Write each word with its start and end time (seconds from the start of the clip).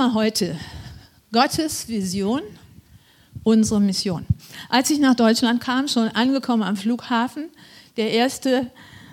Thema 0.00 0.14
heute, 0.14 0.56
Gottes 1.30 1.86
Vision, 1.86 2.40
unsere 3.42 3.82
Mission. 3.82 4.24
Als 4.70 4.88
ich 4.88 4.98
nach 4.98 5.14
Deutschland 5.14 5.60
kam, 5.60 5.88
schon 5.88 6.08
angekommen 6.08 6.62
am 6.62 6.74
Flughafen, 6.74 7.50
der 7.98 8.10
erste 8.10 8.70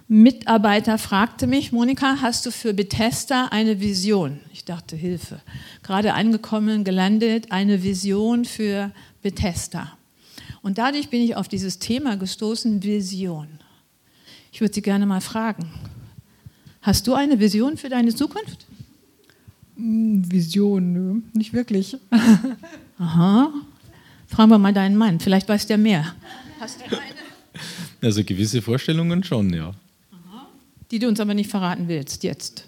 Mitarbeiter 0.08 0.98
fragte 0.98 1.46
mich, 1.46 1.74
Monika, 1.74 2.20
hast 2.22 2.46
du 2.46 2.52
für 2.52 2.74
Bethesda 2.74 3.48
eine 3.48 3.82
Vision? 3.82 4.40
Ich 4.54 4.64
dachte, 4.64 4.96
Hilfe. 4.96 5.42
Gerade 5.84 6.14
angekommen, 6.14 6.86
gelandet, 6.86 7.52
eine 7.52 7.84
Vision 7.84 8.46
für 8.46 8.92
Bethesda. 9.22 9.92
Und 10.62 10.78
dadurch 10.78 11.10
bin 11.10 11.22
ich 11.22 11.36
auf 11.36 11.50
dieses 11.50 11.80
Thema 11.80 12.16
gestoßen, 12.16 12.82
Vision. 12.82 13.50
Ich 14.54 14.62
würde 14.62 14.74
Sie 14.74 14.82
gerne 14.82 15.06
mal 15.06 15.20
fragen, 15.20 15.70
hast 16.82 17.08
du 17.08 17.14
eine 17.14 17.42
Vision 17.42 17.76
für 17.76 17.90
deine 17.90 18.16
Zukunft? 18.16 18.68
Hm, 19.78 20.30
Vision, 20.30 20.94
nö, 20.94 21.22
nicht 21.34 21.54
wirklich. 21.54 21.98
Aha. 23.00 23.54
Fragen 24.28 24.52
wir 24.52 24.58
mal 24.58 24.74
deinen 24.74 24.98
Mann, 24.98 25.20
vielleicht 25.20 25.48
weiß 25.48 25.68
der 25.68 25.78
mehr. 25.78 26.14
Hast 26.60 26.82
du 26.82 26.86
eine? 26.86 27.06
Also 28.02 28.24
gewisse 28.24 28.62
Vorstellungen 28.62 29.24
schon, 29.24 29.54
ja 29.54 29.74
die 30.92 31.00
du 31.00 31.08
uns 31.08 31.20
aber 31.20 31.34
nicht 31.34 31.50
verraten 31.50 31.88
willst 31.88 32.24
jetzt. 32.24 32.66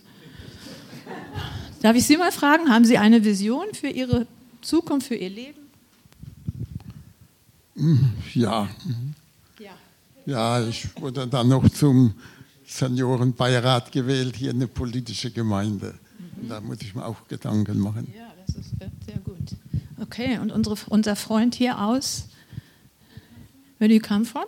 Darf 1.82 1.96
ich 1.96 2.06
Sie 2.06 2.18
mal 2.18 2.32
fragen, 2.32 2.70
haben 2.70 2.86
Sie 2.86 2.98
eine 2.98 3.24
Vision 3.24 3.68
für 3.74 3.88
Ihre 3.88 4.28
Zukunft, 4.62 5.08
für 5.08 5.16
Ihr 5.16 5.30
Leben? 5.30 5.60
Ja. 8.34 8.70
Ja, 9.60 9.72
ja 10.26 10.68
ich 10.68 10.88
wurde 11.00 11.26
dann 11.28 11.48
noch 11.48 11.68
zum 11.70 12.14
Seniorenbeirat 12.68 13.92
gewählt, 13.92 14.36
hier 14.36 14.52
eine 14.52 14.68
politische 14.68 15.32
Gemeinde. 15.32 15.94
Mhm. 16.42 16.50
Da 16.50 16.62
muss 16.62 16.82
ich 16.82 16.96
mir 16.96 17.06
auch 17.06 17.28
Gedanken 17.28 17.80
machen. 17.80 18.12
Ja, 18.16 18.32
das 18.46 18.56
ist 18.56 18.72
sehr 19.06 19.18
gut. 19.24 19.56
Okay, 20.02 20.38
und 20.40 20.52
unsere, 20.52 20.76
unser 20.88 21.16
Freund 21.16 21.56
hier 21.56 21.80
aus, 21.82 22.30
where 23.78 23.90
do 23.90 23.96
you 23.96 24.02
come 24.02 24.26
from? 24.26 24.46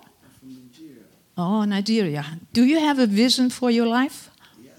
Oh, 1.38 1.66
Nigeria. 1.66 2.26
Do 2.54 2.64
you 2.64 2.80
have 2.80 3.00
a 3.00 3.08
vision 3.08 3.50
for 3.50 3.70
your 3.72 3.88
life? 3.88 4.30
Yeah. 4.64 4.72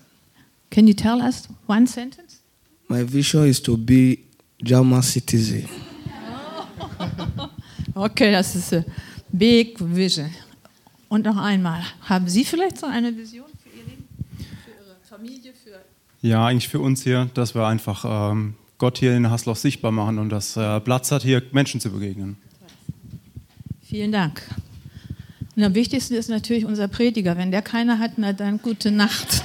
Can 0.71 0.87
you 0.87 0.95
tell 0.95 1.21
us 1.21 1.49
one 1.67 1.87
sentence? 1.87 2.41
My 2.89 3.03
vision 3.03 3.47
is 3.47 3.61
to 3.63 3.77
be 3.77 4.19
German 4.63 5.03
citizen. 5.03 5.69
okay, 7.95 8.31
das 8.31 8.55
ist 8.55 8.73
a 8.75 8.85
big 9.33 9.79
vision. 9.81 10.31
Und 11.09 11.25
noch 11.25 11.37
einmal, 11.37 11.83
haben 12.03 12.29
Sie 12.29 12.45
vielleicht 12.45 12.79
so 12.79 12.87
eine 12.87 13.15
Vision 13.17 13.47
für 13.63 13.69
Ihr 13.71 13.85
Leben, 13.85 14.07
für 14.65 14.71
Ihre 14.71 14.97
Familie, 15.03 15.53
für 15.53 15.81
Ja, 16.23 16.47
eigentlich 16.47 16.69
für 16.69 16.79
uns 16.79 17.03
hier, 17.03 17.29
dass 17.35 17.57
wir 17.57 17.67
einfach 17.67 18.31
ähm, 18.33 18.55
Gott 18.79 18.99
hier 18.99 19.17
in 19.17 19.29
Hasloch 19.29 19.57
sichtbar 19.57 19.91
machen 19.91 20.21
und 20.21 20.29
dass 20.29 20.57
er 20.57 20.79
Platz 20.79 21.11
hat, 21.11 21.23
hier 21.23 21.43
Menschen 21.51 21.81
zu 21.81 21.91
begegnen. 21.91 22.37
Vielen 23.83 24.13
Dank. 24.13 24.41
Und 25.57 25.65
am 25.65 25.75
wichtigsten 25.75 26.15
ist 26.15 26.31
natürlich 26.31 26.65
unser 26.65 26.87
Prediger. 26.87 27.37
Wenn 27.37 27.51
der 27.51 27.61
keiner 27.61 27.99
hat, 27.99 28.13
na 28.19 28.33
dann 28.33 28.63
gute 28.63 28.93
Nacht. 28.93 29.43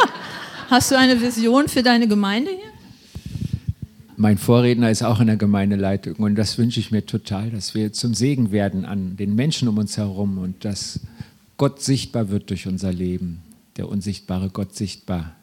Hast 0.70 0.90
du 0.90 0.96
eine 0.96 1.20
Vision 1.20 1.68
für 1.68 1.82
deine 1.82 2.08
Gemeinde 2.08 2.50
hier? 2.50 2.72
Mein 4.16 4.38
Vorredner 4.38 4.90
ist 4.90 5.02
auch 5.02 5.20
in 5.20 5.26
der 5.26 5.36
Gemeindeleitung 5.36 6.16
und 6.16 6.36
das 6.36 6.56
wünsche 6.56 6.80
ich 6.80 6.90
mir 6.90 7.04
total, 7.04 7.50
dass 7.50 7.74
wir 7.74 7.92
zum 7.92 8.14
Segen 8.14 8.50
werden 8.50 8.86
an 8.86 9.18
den 9.18 9.34
Menschen 9.34 9.68
um 9.68 9.76
uns 9.76 9.98
herum 9.98 10.38
und 10.38 10.64
dass 10.64 11.00
Gott 11.58 11.82
sichtbar 11.82 12.30
wird 12.30 12.48
durch 12.48 12.66
unser 12.66 12.94
Leben, 12.94 13.42
der 13.76 13.90
unsichtbare 13.90 14.48
Gott 14.48 14.74
sichtbar, 14.74 15.35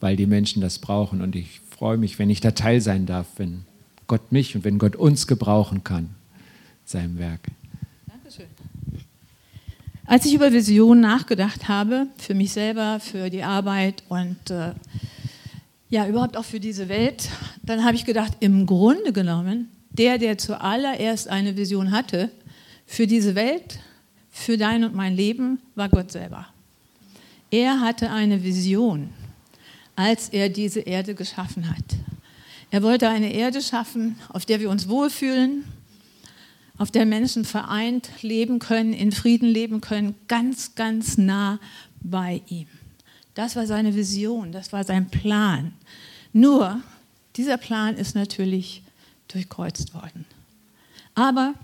weil 0.00 0.16
die 0.16 0.26
Menschen 0.26 0.60
das 0.60 0.78
brauchen 0.78 1.20
und 1.20 1.36
ich 1.36 1.60
freue 1.70 1.96
mich, 1.96 2.18
wenn 2.18 2.30
ich 2.30 2.40
da 2.40 2.52
Teil 2.52 2.80
sein 2.80 3.06
darf, 3.06 3.26
wenn 3.36 3.64
Gott 4.06 4.32
mich 4.32 4.54
und 4.54 4.64
wenn 4.64 4.78
Gott 4.78 4.96
uns 4.96 5.26
gebrauchen 5.26 5.84
kann, 5.84 6.10
seinem 6.84 7.18
Werk. 7.18 7.40
Als 10.08 10.24
ich 10.24 10.34
über 10.34 10.52
Visionen 10.52 11.00
nachgedacht 11.00 11.66
habe, 11.66 12.06
für 12.16 12.34
mich 12.34 12.52
selber, 12.52 13.00
für 13.00 13.28
die 13.28 13.42
Arbeit 13.42 14.04
und 14.08 14.50
äh, 14.50 14.72
ja, 15.90 16.06
überhaupt 16.06 16.36
auch 16.36 16.44
für 16.44 16.60
diese 16.60 16.88
Welt, 16.88 17.28
dann 17.64 17.84
habe 17.84 17.96
ich 17.96 18.04
gedacht, 18.04 18.34
im 18.38 18.66
Grunde 18.66 19.12
genommen, 19.12 19.68
der, 19.90 20.18
der 20.18 20.38
zuallererst 20.38 21.28
eine 21.28 21.56
Vision 21.56 21.90
hatte 21.90 22.30
für 22.86 23.08
diese 23.08 23.34
Welt, 23.34 23.80
für 24.30 24.56
dein 24.56 24.84
und 24.84 24.94
mein 24.94 25.16
Leben, 25.16 25.58
war 25.74 25.88
Gott 25.88 26.12
selber. 26.12 26.46
Er 27.50 27.80
hatte 27.80 28.10
eine 28.10 28.44
Vision, 28.44 29.10
als 29.96 30.28
er 30.28 30.48
diese 30.48 30.80
Erde 30.80 31.14
geschaffen 31.14 31.68
hat. 31.68 31.84
Er 32.70 32.82
wollte 32.82 33.08
eine 33.08 33.32
Erde 33.32 33.62
schaffen, 33.62 34.18
auf 34.28 34.44
der 34.44 34.60
wir 34.60 34.70
uns 34.70 34.88
wohlfühlen, 34.88 35.64
auf 36.78 36.90
der 36.90 37.06
Menschen 37.06 37.44
vereint 37.44 38.10
leben 38.22 38.58
können, 38.58 38.92
in 38.92 39.12
Frieden 39.12 39.48
leben 39.48 39.80
können, 39.80 40.14
ganz, 40.28 40.74
ganz 40.74 41.16
nah 41.16 41.58
bei 42.00 42.42
ihm. 42.48 42.66
Das 43.34 43.56
war 43.56 43.66
seine 43.66 43.94
Vision, 43.94 44.52
das 44.52 44.72
war 44.72 44.84
sein 44.84 45.08
Plan. 45.08 45.72
Nur, 46.32 46.80
dieser 47.36 47.56
Plan 47.56 47.96
ist 47.96 48.14
natürlich 48.14 48.82
durchkreuzt 49.28 49.94
worden. 49.94 50.26
Aber 51.14 51.54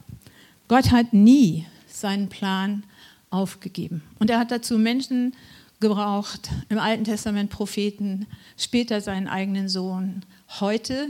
Gott 0.68 0.90
hat 0.90 1.12
nie 1.12 1.66
seinen 1.86 2.28
Plan 2.28 2.84
aufgegeben. 3.30 4.02
Und 4.18 4.30
er 4.30 4.38
hat 4.38 4.50
dazu 4.50 4.78
Menschen 4.78 5.34
gebraucht, 5.82 6.48
im 6.70 6.78
Alten 6.78 7.04
Testament 7.04 7.50
Propheten, 7.50 8.26
später 8.56 9.02
seinen 9.02 9.28
eigenen 9.28 9.68
Sohn. 9.68 10.22
Heute 10.60 11.08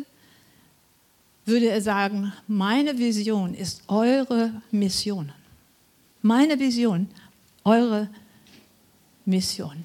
würde 1.44 1.68
er 1.68 1.80
sagen, 1.80 2.32
meine 2.48 2.98
Vision 2.98 3.54
ist 3.54 3.82
eure 3.86 4.50
Mission. 4.72 5.30
Meine 6.22 6.58
Vision, 6.58 7.06
eure 7.62 8.08
Mission. 9.24 9.84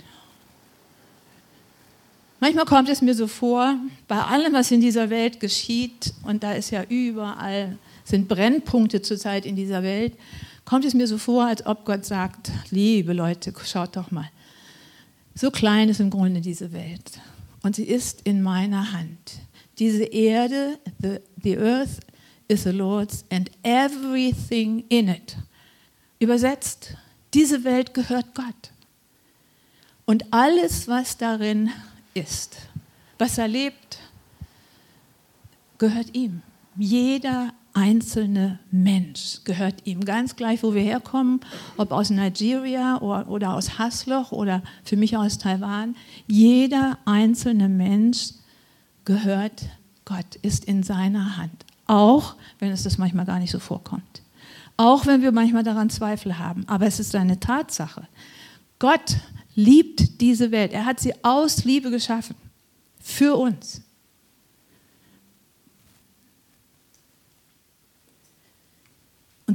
Manchmal 2.40 2.66
kommt 2.66 2.90
es 2.90 3.02
mir 3.02 3.16
so 3.16 3.28
vor, 3.28 3.76
bei 4.08 4.22
allem, 4.22 4.54
was 4.54 4.70
in 4.70 4.82
dieser 4.82 5.10
Welt 5.10 5.40
geschieht, 5.40 6.14
und 6.24 6.44
da 6.44 6.54
ist 6.54 6.70
ja 6.70 6.84
überall, 6.84 7.78
sind 8.04 8.28
Brennpunkte 8.28 9.02
zurzeit 9.02 9.46
in 9.46 9.56
dieser 9.56 9.82
Welt, 9.82 10.14
kommt 10.64 10.86
es 10.86 10.94
mir 10.94 11.08
so 11.08 11.18
vor, 11.18 11.46
als 11.46 11.66
ob 11.66 11.84
Gott 11.86 12.06
sagt, 12.06 12.52
liebe 12.70 13.14
Leute, 13.14 13.54
schaut 13.66 13.96
doch 13.96 14.12
mal, 14.12 14.30
so 15.38 15.52
klein 15.52 15.90
ist 15.90 16.00
im 16.00 16.10
Grunde 16.10 16.42
diese 16.42 16.74
Welt. 16.74 17.20
Und 17.62 17.76
sie 17.76 17.84
ist 17.84 18.22
in 18.24 18.42
meiner 18.42 18.92
Hand. 18.92 19.40
Diese 19.78 20.04
Erde, 20.04 20.80
the, 21.00 21.18
the 21.44 21.58
earth 21.58 22.00
is 22.48 22.64
the 22.64 22.72
Lord's 22.72 23.24
and 23.30 23.52
everything 23.64 24.84
in 24.90 25.10
it. 25.10 25.38
Übersetzt, 26.20 26.96
diese 27.34 27.64
Welt 27.64 27.94
gehört 27.94 28.34
Gott. 28.34 28.72
Und 30.06 30.26
alles, 30.32 30.88
was 30.88 31.18
darin 31.18 31.70
ist, 32.14 32.58
was 33.20 33.38
er 33.38 33.48
lebt, 33.48 34.00
gehört 35.78 36.16
ihm. 36.16 36.42
Jeder 36.78 37.54
einzelne 37.78 38.58
Mensch 38.72 39.44
gehört 39.44 39.86
ihm. 39.86 40.04
Ganz 40.04 40.36
gleich, 40.36 40.64
wo 40.64 40.74
wir 40.74 40.82
herkommen, 40.82 41.42
ob 41.78 41.92
aus 41.92 42.10
Nigeria 42.10 43.00
oder, 43.02 43.30
oder 43.30 43.54
aus 43.54 43.78
Hasloch 43.78 44.32
oder 44.32 44.64
für 44.84 44.98
mich 44.98 45.16
aus 45.16 45.38
Taiwan. 45.38 45.96
Jeder 46.26 46.98
einzelne 47.06 47.70
Mensch 47.70 48.32
gehört 49.06 49.70
Gott, 50.06 50.38
ist 50.42 50.66
in 50.66 50.82
seiner 50.82 51.38
Hand. 51.38 51.66
Auch 51.86 52.36
wenn 52.58 52.72
es 52.72 52.82
das 52.82 52.98
manchmal 52.98 53.26
gar 53.26 53.40
nicht 53.40 53.52
so 53.52 53.60
vorkommt. 53.60 54.24
Auch 54.76 55.06
wenn 55.06 55.22
wir 55.22 55.32
manchmal 55.32 55.64
daran 55.64 55.92
Zweifel 55.92 56.40
haben. 56.40 56.68
Aber 56.68 56.88
es 56.88 57.00
ist 57.00 57.14
eine 57.16 57.40
Tatsache. 57.40 58.08
Gott 58.80 59.18
liebt 59.54 60.20
diese 60.20 60.52
Welt. 60.52 60.74
Er 60.74 60.86
hat 60.86 61.00
sie 61.00 61.14
aus 61.24 61.64
Liebe 61.64 61.92
geschaffen. 61.92 62.36
Für 63.00 63.36
uns. 63.36 63.82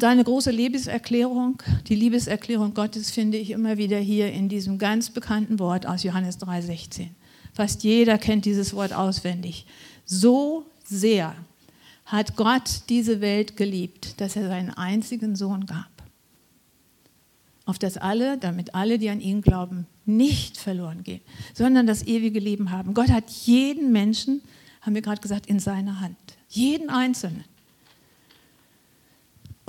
Seine 0.02 0.25
große 0.25 0.50
Liebeserklärung, 0.50 1.62
die 1.87 1.94
Liebeserklärung 1.94 2.75
Gottes, 2.75 3.12
finde 3.12 3.38
ich 3.38 3.50
immer 3.50 3.78
wieder 3.78 3.99
hier 3.99 4.32
in 4.32 4.49
diesem 4.49 4.76
ganz 4.76 5.10
bekannten 5.10 5.60
Wort 5.60 5.87
aus 5.87 6.02
Johannes 6.02 6.40
3,16. 6.40 7.10
Fast 7.54 7.84
jeder 7.84 8.19
kennt 8.19 8.44
dieses 8.44 8.75
Wort 8.75 8.93
auswendig. 8.93 9.64
So 10.04 10.66
sehr 10.84 11.37
hat 12.04 12.34
Gott 12.34 12.81
diese 12.88 13.20
Welt 13.20 13.56
geliebt, 13.56 14.20
dass 14.20 14.34
er 14.34 14.49
seinen 14.49 14.70
einzigen 14.70 15.37
Sohn 15.37 15.66
gab. 15.66 15.87
Auf 17.64 17.78
das 17.78 17.96
alle, 17.96 18.38
damit 18.38 18.75
alle, 18.75 18.99
die 18.99 19.08
an 19.08 19.20
ihn 19.20 19.40
glauben, 19.40 19.87
nicht 20.04 20.58
verloren 20.58 21.04
gehen, 21.04 21.20
sondern 21.54 21.87
das 21.87 22.04
ewige 22.04 22.40
Leben 22.40 22.72
haben. 22.72 22.93
Gott 22.93 23.10
hat 23.10 23.31
jeden 23.31 23.93
Menschen, 23.93 24.43
haben 24.81 24.96
wir 24.96 25.02
gerade 25.02 25.20
gesagt, 25.20 25.46
in 25.46 25.60
seiner 25.60 26.00
Hand. 26.00 26.16
Jeden 26.49 26.90
Einzelnen. 26.90 27.44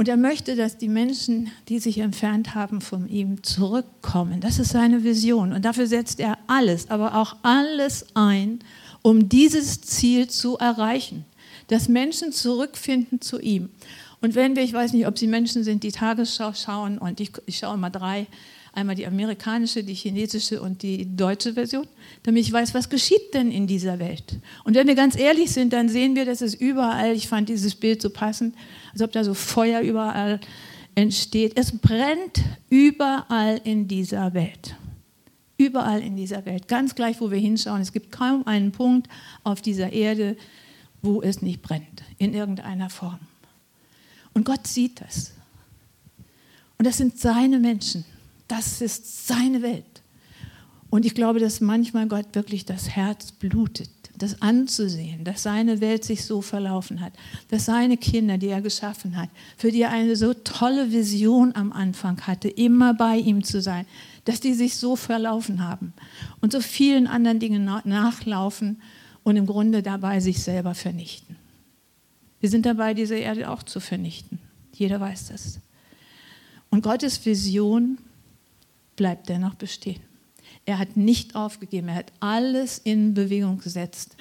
Und 0.03 0.09
er 0.09 0.17
möchte, 0.17 0.57
dass 0.57 0.77
die 0.77 0.89
Menschen, 0.89 1.50
die 1.69 1.79
sich 1.79 2.00
entfernt 2.00 2.55
haben 2.55 2.81
von 2.81 3.07
ihm, 3.07 3.41
zurückkommen. 3.41 4.41
Das 4.41 4.59
ist 4.59 4.71
seine 4.71 5.05
Vision. 5.05 5.53
Und 5.53 5.63
dafür 5.63 5.88
setzt 5.88 6.19
er 6.19 6.38
alles, 6.45 6.89
aber 6.89 7.15
auch 7.15 7.38
alles 7.41 8.07
ein, 8.13 8.59
um 9.01 9.29
dieses 9.29 9.79
Ziel 9.79 10.27
zu 10.27 10.57
erreichen. 10.57 11.23
Dass 11.69 11.88
Menschen 11.88 12.33
zurückfinden 12.33 13.21
zu 13.21 13.39
ihm. 13.39 13.69
Und 14.19 14.35
wenn 14.35 14.57
wir, 14.57 14.63
ich 14.63 14.73
weiß 14.73 14.91
nicht, 14.91 15.07
ob 15.07 15.17
Sie 15.17 15.27
Menschen 15.27 15.63
sind, 15.63 15.83
die 15.83 15.94
Tagesschau 15.94 16.51
schauen, 16.51 16.97
und 16.97 17.21
ich, 17.21 17.31
ich 17.45 17.59
schaue 17.59 17.75
immer 17.75 17.89
drei, 17.89 18.27
einmal 18.73 18.95
die 18.95 19.05
amerikanische, 19.05 19.83
die 19.83 19.93
chinesische 19.93 20.61
und 20.61 20.81
die 20.81 21.15
deutsche 21.15 21.53
Version, 21.53 21.87
damit 22.23 22.41
ich 22.41 22.51
weiß, 22.51 22.73
was 22.73 22.89
geschieht 22.89 23.33
denn 23.33 23.51
in 23.51 23.67
dieser 23.67 23.99
Welt. 23.99 24.39
Und 24.63 24.75
wenn 24.75 24.87
wir 24.87 24.95
ganz 24.95 25.15
ehrlich 25.17 25.51
sind, 25.51 25.73
dann 25.73 25.89
sehen 25.89 26.15
wir, 26.15 26.25
dass 26.25 26.41
es 26.41 26.55
überall, 26.55 27.13
ich 27.13 27.27
fand 27.27 27.49
dieses 27.49 27.75
Bild 27.75 28.01
so 28.01 28.09
passend, 28.09 28.55
als 28.91 29.01
ob 29.01 29.11
da 29.11 29.23
so 29.23 29.35
Feuer 29.35 29.81
überall 29.81 30.39
entsteht. 30.95 31.53
Es 31.55 31.71
brennt 31.71 32.41
überall 32.69 33.61
in 33.63 33.87
dieser 33.87 34.33
Welt. 34.33 34.75
Überall 35.57 36.01
in 36.01 36.15
dieser 36.15 36.45
Welt. 36.45 36.67
Ganz 36.67 36.95
gleich, 36.95 37.21
wo 37.21 37.29
wir 37.29 37.37
hinschauen. 37.37 37.81
Es 37.81 37.93
gibt 37.93 38.11
kaum 38.11 38.45
einen 38.47 38.71
Punkt 38.71 39.07
auf 39.43 39.61
dieser 39.61 39.93
Erde, 39.93 40.35
wo 41.03 41.21
es 41.21 41.43
nicht 41.43 41.61
brennt, 41.61 42.03
in 42.17 42.33
irgendeiner 42.33 42.89
Form. 42.89 43.19
Und 44.33 44.45
Gott 44.45 44.65
sieht 44.65 44.99
das. 44.99 45.33
Und 46.79 46.87
das 46.87 46.97
sind 46.97 47.19
seine 47.19 47.59
Menschen. 47.59 48.03
Das 48.53 48.81
ist 48.81 49.25
seine 49.25 49.63
Welt. 49.63 50.03
Und 50.91 51.07
ich 51.07 51.15
glaube, 51.15 51.39
dass 51.39 51.59
manchmal 51.59 52.07
Gott 52.07 52.27
wirklich 52.33 52.65
das 52.65 52.88
Herz 52.88 53.31
blutet, 53.31 53.89
das 54.15 54.44
anzusehen, 54.44 55.23
dass 55.23 55.41
seine 55.41 55.81
Welt 55.81 56.03
sich 56.03 56.23
so 56.23 56.44
verlaufen 56.44 57.01
hat, 57.01 57.13
dass 57.50 57.65
seine 57.65 57.97
Kinder, 57.97 58.38
die 58.38 58.50
er 58.50 58.61
geschaffen 58.61 59.17
hat, 59.17 59.29
für 59.57 59.71
die 59.71 59.81
er 59.81 59.89
eine 59.89 60.15
so 60.15 60.35
tolle 60.35 60.91
Vision 60.91 61.55
am 61.55 61.71
Anfang 61.71 62.21
hatte, 62.27 62.47
immer 62.47 62.94
bei 62.94 63.17
ihm 63.17 63.44
zu 63.44 63.59
sein, 63.59 63.88
dass 64.25 64.39
die 64.39 64.53
sich 64.53 64.77
so 64.77 64.95
verlaufen 64.95 65.67
haben 65.67 65.91
und 66.39 66.51
so 66.51 66.61
vielen 66.61 67.07
anderen 67.07 67.39
Dingen 67.39 67.65
nachlaufen 67.85 68.83
und 69.23 69.35
im 69.35 69.47
Grunde 69.47 69.81
dabei 69.81 70.19
sich 70.19 70.44
selber 70.44 70.75
vernichten. 70.75 71.38
Wir 72.39 72.51
sind 72.51 72.67
dabei, 72.67 72.94
diese 72.94 73.15
Erde 73.15 73.49
auch 73.49 73.63
zu 73.63 73.79
vernichten. 73.79 74.38
Jeder 74.75 74.99
weiß 74.99 75.29
das. 75.29 75.59
Und 76.69 76.83
Gottes 76.83 77.25
Vision 77.25 77.97
bleibt 78.95 79.30
dennoch 79.30 79.56
bestehen. 79.56 80.01
Er 80.66 80.80
hat 80.80 80.95
nicht 80.95 81.36
aufgegeben, 81.36 81.90
er 81.90 81.95
hat 81.95 82.12
alles 82.19 82.78
in 82.78 83.13
Bewegung 83.13 83.60
gesetzt, 83.60 84.16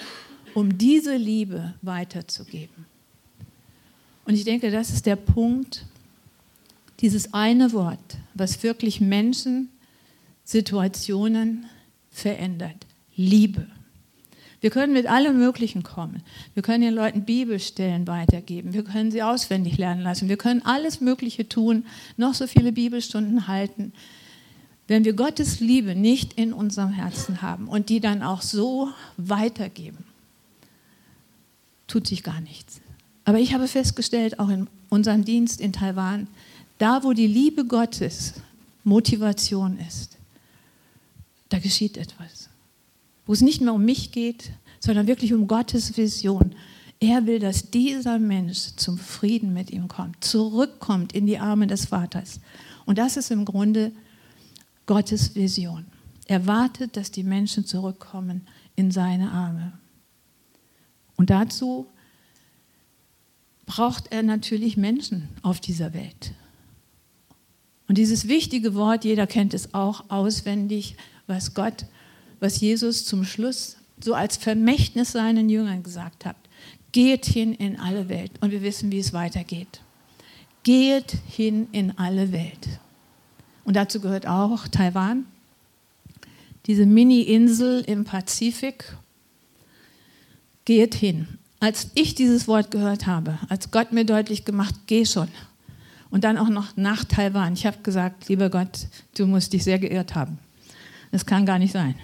um 0.55 0.77
diese 0.77 1.17
Liebe 1.17 1.75
weiterzugeben. 1.83 2.87
Und 4.25 4.35
ich 4.35 4.45
denke, 4.45 4.71
das 4.71 4.91
ist 4.91 5.07
der 5.07 5.17
Punkt, 5.17 5.87
dieses 7.01 7.35
eine 7.35 7.73
Wort, 7.73 8.19
was 8.35 8.63
wirklich 8.63 9.01
Menschen, 9.01 9.69
Situationen 10.45 11.67
verändert. 12.11 12.87
Liebe. 13.17 13.67
Wir 14.61 14.71
können 14.71 14.93
mit 14.93 15.07
allem 15.07 15.39
Möglichen 15.39 15.83
kommen. 15.83 16.23
Wir 16.55 16.63
können 16.63 16.83
den 16.83 16.95
Leuten 16.95 17.25
Bibelstellen 17.25 18.07
weitergeben. 18.07 18.73
Wir 18.73 18.85
können 18.85 19.11
sie 19.11 19.23
auswendig 19.23 19.77
lernen 19.77 20.03
lassen. 20.03 20.29
Wir 20.29 20.37
können 20.37 20.63
alles 20.65 21.01
Mögliche 21.01 21.49
tun, 21.49 21.85
noch 22.17 22.35
so 22.35 22.47
viele 22.47 22.71
Bibelstunden 22.71 23.49
halten. 23.49 23.93
Wenn 24.88 25.05
wir 25.05 25.12
Gottes 25.14 25.61
Liebe 25.61 25.94
nicht 25.94 26.34
in 26.34 26.52
unserem 26.52 26.90
Herzen 26.90 27.43
haben 27.43 27.69
und 27.69 27.88
die 27.88 28.00
dann 28.00 28.23
auch 28.23 28.43
so 28.43 28.88
weitergeben, 29.17 30.05
tut 31.87 32.06
sich 32.06 32.23
gar 32.23 32.40
nichts. 32.40 32.81
Aber 33.25 33.38
ich 33.38 33.55
habe 33.55 33.69
festgestellt, 33.69 34.38
auch 34.38 34.49
in 34.49 34.69
unserem 34.88 35.25
Dienst 35.25 35.61
in 35.61 35.73
Taiwan, 35.73 36.26
da 36.79 37.05
wo 37.05 37.12
die 37.12 37.26
Liebe 37.26 37.64
Gottes 37.64 38.34
Motivation 38.84 39.79
ist, 39.79 40.19
da 41.49 41.58
geschieht 41.58 41.96
etwas 41.96 42.49
wo 43.26 43.32
es 43.32 43.40
nicht 43.40 43.61
mehr 43.61 43.75
um 43.75 43.85
mich 43.85 44.12
geht, 44.12 44.52
sondern 44.81 45.06
wirklich 45.06 45.32
um 45.32 45.46
Gottes 45.46 45.96
Vision. 45.96 46.55
Er 47.00 47.26
will, 47.26 47.38
dass 47.38 47.70
dieser 47.70 48.19
Mensch 48.19 48.76
zum 48.76 48.99
Frieden 48.99 49.52
mit 49.52 49.70
ihm 49.70 49.88
kommt, 49.88 50.25
zurückkommt 50.25 51.12
in 51.12 51.26
die 51.26 51.38
Arme 51.38 51.67
des 51.67 51.87
Vaters. 51.87 52.40
Und 52.85 52.99
das 52.99 53.17
ist 53.17 53.31
im 53.31 53.44
Grunde 53.44 53.93
Gottes 54.87 55.34
Vision. 55.34 55.87
Er 56.26 56.46
wartet, 56.46 56.96
dass 56.96 57.11
die 57.11 57.25
Menschen 57.25 57.67
zurückkommen 57.67 58.46
in 58.76 58.90
seine 58.90 59.31
Arme. 59.31 59.73
Und 61.17 61.31
dazu 61.31 61.87
braucht 63.67 64.11
er 64.11 64.23
natürlich 64.23 64.76
Menschen 64.76 65.29
auf 65.43 65.61
dieser 65.61 65.94
Welt. 65.94 66.32
Und 67.88 67.99
dieses 67.99 68.29
wichtige 68.29 68.75
Wort, 68.75 69.05
jeder 69.05 69.26
kennt 69.26 69.55
es 69.55 69.75
auch 69.75 70.08
auswendig, 70.08 70.96
was 71.26 71.55
Gott 71.55 71.87
was 72.43 72.61
Jesus 72.61 73.05
zum 73.05 73.25
Schluss 73.25 73.76
so 74.00 74.14
als 74.14 74.37
Vermächtnis 74.37 75.12
seinen 75.12 75.49
Jüngern 75.49 75.85
gesagt 75.85 76.25
hat. 76.25 76.35
Geht 76.90 77.25
hin 77.25 77.55
in 77.55 77.78
alle 77.78 78.08
Welt. 78.08 78.32
Und 78.40 78.50
wir 78.50 78.62
wissen, 78.62 78.90
wie 78.90 78.99
es 78.99 79.12
weitergeht. 79.12 79.81
Geht 80.64 81.17
hin 81.28 81.69
in 81.70 81.96
alle 81.96 82.32
Welt. 82.32 82.81
Und 83.64 83.76
dazu 83.76 84.00
gehört 84.00 84.26
auch 84.26 84.69
Taiwan, 84.69 85.26
diese 86.67 86.87
Mini-Insel 86.87 87.82
im 87.87 88.05
Pazifik. 88.05 88.97
Geht 90.64 90.94
hin. 90.94 91.26
Als 91.61 91.91
ich 91.94 92.14
dieses 92.14 92.49
Wort 92.49 92.70
gehört 92.70 93.06
habe, 93.06 93.38
als 93.49 93.70
Gott 93.70 93.93
mir 93.93 94.05
deutlich 94.05 94.44
gemacht, 94.44 94.75
geh 94.87 95.05
schon. 95.05 95.29
Und 96.11 96.25
dann 96.25 96.38
auch 96.38 96.49
noch 96.49 96.76
nach 96.76 97.05
Taiwan. 97.05 97.55
Ich 97.55 97.67
habe 97.67 97.79
gesagt, 97.82 98.29
lieber 98.29 98.50
Gott, 98.50 98.87
du 99.17 99.26
musst 99.26 99.53
dich 99.53 99.64
sehr 99.64 99.79
geirrt 99.79 100.14
haben. 100.14 100.38
Das 101.11 101.25
kann 101.26 101.47
gar 101.47 101.59
nicht 101.59 101.73
sein. 101.73 101.94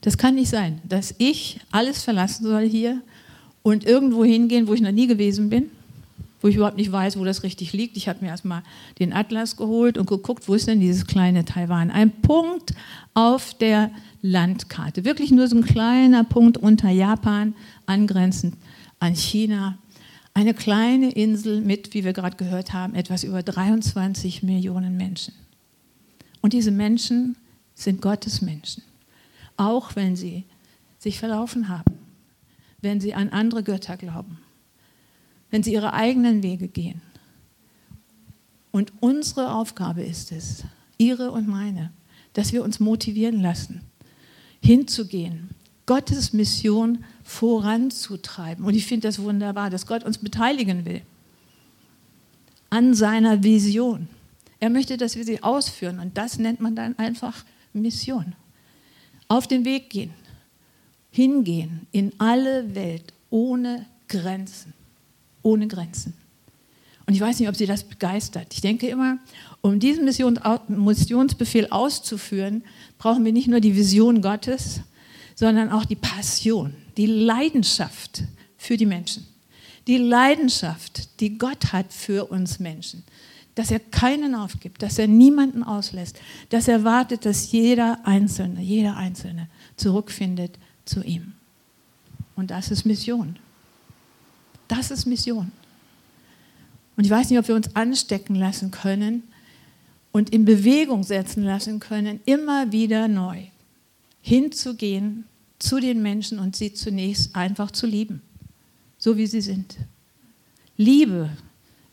Das 0.00 0.16
kann 0.16 0.34
nicht 0.34 0.48
sein, 0.48 0.80
dass 0.84 1.14
ich 1.18 1.60
alles 1.70 2.02
verlassen 2.02 2.44
soll 2.44 2.68
hier 2.68 3.02
und 3.62 3.84
irgendwo 3.84 4.24
hingehen, 4.24 4.68
wo 4.68 4.74
ich 4.74 4.80
noch 4.80 4.92
nie 4.92 5.06
gewesen 5.06 5.50
bin, 5.50 5.70
wo 6.40 6.48
ich 6.48 6.56
überhaupt 6.56 6.76
nicht 6.76 6.92
weiß, 6.92 7.18
wo 7.18 7.24
das 7.24 7.42
richtig 7.42 7.72
liegt. 7.72 7.96
Ich 7.96 8.08
habe 8.08 8.20
mir 8.20 8.28
erstmal 8.28 8.62
den 8.98 9.12
Atlas 9.12 9.56
geholt 9.56 9.98
und 9.98 10.06
geguckt, 10.06 10.48
wo 10.48 10.54
ist 10.54 10.68
denn 10.68 10.80
dieses 10.80 11.06
kleine 11.06 11.44
Taiwan? 11.44 11.90
Ein 11.90 12.10
Punkt 12.22 12.74
auf 13.14 13.54
der 13.54 13.90
Landkarte. 14.22 15.04
Wirklich 15.04 15.30
nur 15.30 15.48
so 15.48 15.56
ein 15.56 15.64
kleiner 15.64 16.24
Punkt 16.24 16.58
unter 16.58 16.90
Japan, 16.90 17.54
angrenzend 17.86 18.56
an 19.00 19.14
China. 19.14 19.78
Eine 20.34 20.54
kleine 20.54 21.10
Insel 21.10 21.60
mit, 21.60 21.94
wie 21.94 22.04
wir 22.04 22.12
gerade 22.12 22.36
gehört 22.36 22.72
haben, 22.72 22.94
etwas 22.94 23.24
über 23.24 23.42
23 23.42 24.42
Millionen 24.42 24.96
Menschen. 24.96 25.34
Und 26.40 26.52
diese 26.52 26.70
Menschen 26.70 27.36
sind 27.74 28.00
Gottes 28.00 28.42
Menschen 28.42 28.82
auch 29.58 29.96
wenn 29.96 30.16
sie 30.16 30.44
sich 30.98 31.18
verlaufen 31.18 31.68
haben, 31.68 31.98
wenn 32.80 33.00
sie 33.00 33.12
an 33.12 33.28
andere 33.28 33.62
Götter 33.62 33.98
glauben, 33.98 34.38
wenn 35.50 35.62
sie 35.62 35.72
ihre 35.72 35.92
eigenen 35.92 36.42
Wege 36.42 36.68
gehen. 36.68 37.00
Und 38.70 38.92
unsere 39.00 39.54
Aufgabe 39.54 40.02
ist 40.02 40.32
es, 40.32 40.64
ihre 40.98 41.30
und 41.30 41.48
meine, 41.48 41.90
dass 42.34 42.52
wir 42.52 42.62
uns 42.62 42.80
motivieren 42.80 43.40
lassen, 43.40 43.80
hinzugehen, 44.62 45.50
Gottes 45.86 46.32
Mission 46.32 47.04
voranzutreiben. 47.24 48.64
Und 48.64 48.74
ich 48.74 48.86
finde 48.86 49.08
das 49.08 49.20
wunderbar, 49.20 49.70
dass 49.70 49.86
Gott 49.86 50.04
uns 50.04 50.18
beteiligen 50.18 50.84
will 50.84 51.00
an 52.70 52.94
seiner 52.94 53.42
Vision. 53.42 54.08
Er 54.60 54.70
möchte, 54.70 54.96
dass 54.96 55.16
wir 55.16 55.24
sie 55.24 55.42
ausführen. 55.42 55.98
Und 55.98 56.18
das 56.18 56.38
nennt 56.38 56.60
man 56.60 56.76
dann 56.76 56.98
einfach 56.98 57.44
Mission 57.72 58.34
auf 59.28 59.46
den 59.46 59.64
Weg 59.64 59.90
gehen, 59.90 60.12
hingehen 61.10 61.86
in 61.92 62.12
alle 62.18 62.74
Welt 62.74 63.12
ohne 63.30 63.86
Grenzen, 64.08 64.72
ohne 65.48 65.66
Grenzen. 65.66 66.14
Und 67.06 67.14
ich 67.14 67.20
weiß 67.20 67.40
nicht, 67.40 67.48
ob 67.48 67.56
Sie 67.56 67.66
das 67.66 67.84
begeistert. 67.84 68.48
Ich 68.52 68.60
denke 68.60 68.86
immer, 68.88 69.18
um 69.62 69.80
diesen 69.80 70.04
Missionsbefehl 70.04 71.68
auszuführen, 71.70 72.62
brauchen 72.98 73.24
wir 73.24 73.32
nicht 73.32 73.48
nur 73.48 73.60
die 73.60 73.74
Vision 73.74 74.20
Gottes, 74.20 74.80
sondern 75.34 75.70
auch 75.70 75.86
die 75.86 75.96
Passion, 75.96 76.74
die 76.96 77.06
Leidenschaft 77.06 78.24
für 78.58 78.76
die 78.76 78.86
Menschen. 78.86 79.26
Die 79.86 79.96
Leidenschaft, 79.96 81.20
die 81.20 81.38
Gott 81.38 81.72
hat 81.72 81.92
für 81.92 82.26
uns 82.26 82.58
Menschen 82.58 83.04
dass 83.58 83.72
er 83.72 83.80
keinen 83.80 84.36
aufgibt, 84.36 84.82
dass 84.82 85.00
er 85.00 85.08
niemanden 85.08 85.64
auslässt, 85.64 86.20
dass 86.48 86.68
er 86.68 86.84
wartet, 86.84 87.24
dass 87.24 87.50
jeder 87.50 87.98
Einzelne, 88.04 88.62
jeder 88.62 88.96
Einzelne 88.96 89.48
zurückfindet 89.74 90.56
zu 90.84 91.02
ihm. 91.02 91.32
Und 92.36 92.52
das 92.52 92.70
ist 92.70 92.84
Mission. 92.84 93.34
Das 94.68 94.90
ist 94.90 95.06
Mission. 95.06 95.50
Und 96.96 97.04
ich 97.04 97.10
weiß 97.10 97.30
nicht, 97.30 97.38
ob 97.38 97.48
wir 97.48 97.54
uns 97.54 97.74
anstecken 97.74 98.34
lassen 98.34 98.70
können 98.70 99.22
und 100.12 100.30
in 100.30 100.44
Bewegung 100.44 101.02
setzen 101.02 101.42
lassen 101.42 101.80
können, 101.80 102.20
immer 102.24 102.72
wieder 102.72 103.08
neu 103.08 103.44
hinzugehen 104.20 105.24
zu 105.58 105.80
den 105.80 106.02
Menschen 106.02 106.38
und 106.38 106.56
sie 106.56 106.72
zunächst 106.72 107.34
einfach 107.34 107.70
zu 107.70 107.86
lieben, 107.86 108.20
so 108.98 109.16
wie 109.16 109.26
sie 109.26 109.40
sind. 109.40 109.76
Liebe 110.76 111.30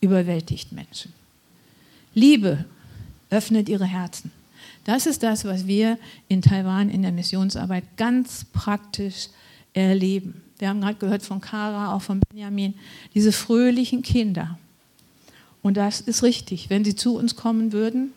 überwältigt 0.01 0.72
Menschen. 0.72 1.13
Liebe 2.13 2.65
öffnet 3.29 3.70
ihre 3.70 3.86
Herzen. 3.86 4.32
Das 4.84 5.05
ist 5.05 5.24
das, 5.24 5.46
was 5.46 5.65
wir 5.65 5.98
in 6.27 6.41
Taiwan 6.41 6.89
in 6.89 7.01
der 7.01 7.12
Missionsarbeit 7.12 7.98
ganz 7.98 8.46
praktisch 8.53 9.29
erleben. 9.74 10.41
Wir 10.59 10.69
haben 10.69 10.81
gerade 10.81 10.95
gehört 10.95 11.24
von 11.24 11.41
Kara, 11.41 11.93
auch 11.93 12.01
von 12.01 12.21
Benjamin, 12.29 12.75
diese 13.13 13.31
fröhlichen 13.31 14.01
Kinder. 14.01 14.57
Und 15.62 15.77
das 15.77 16.00
ist 16.01 16.24
richtig. 16.24 16.69
Wenn 16.69 16.85
sie 16.85 16.95
zu 16.95 17.17
uns 17.17 17.35
kommen 17.35 17.71
würden, 17.71 18.13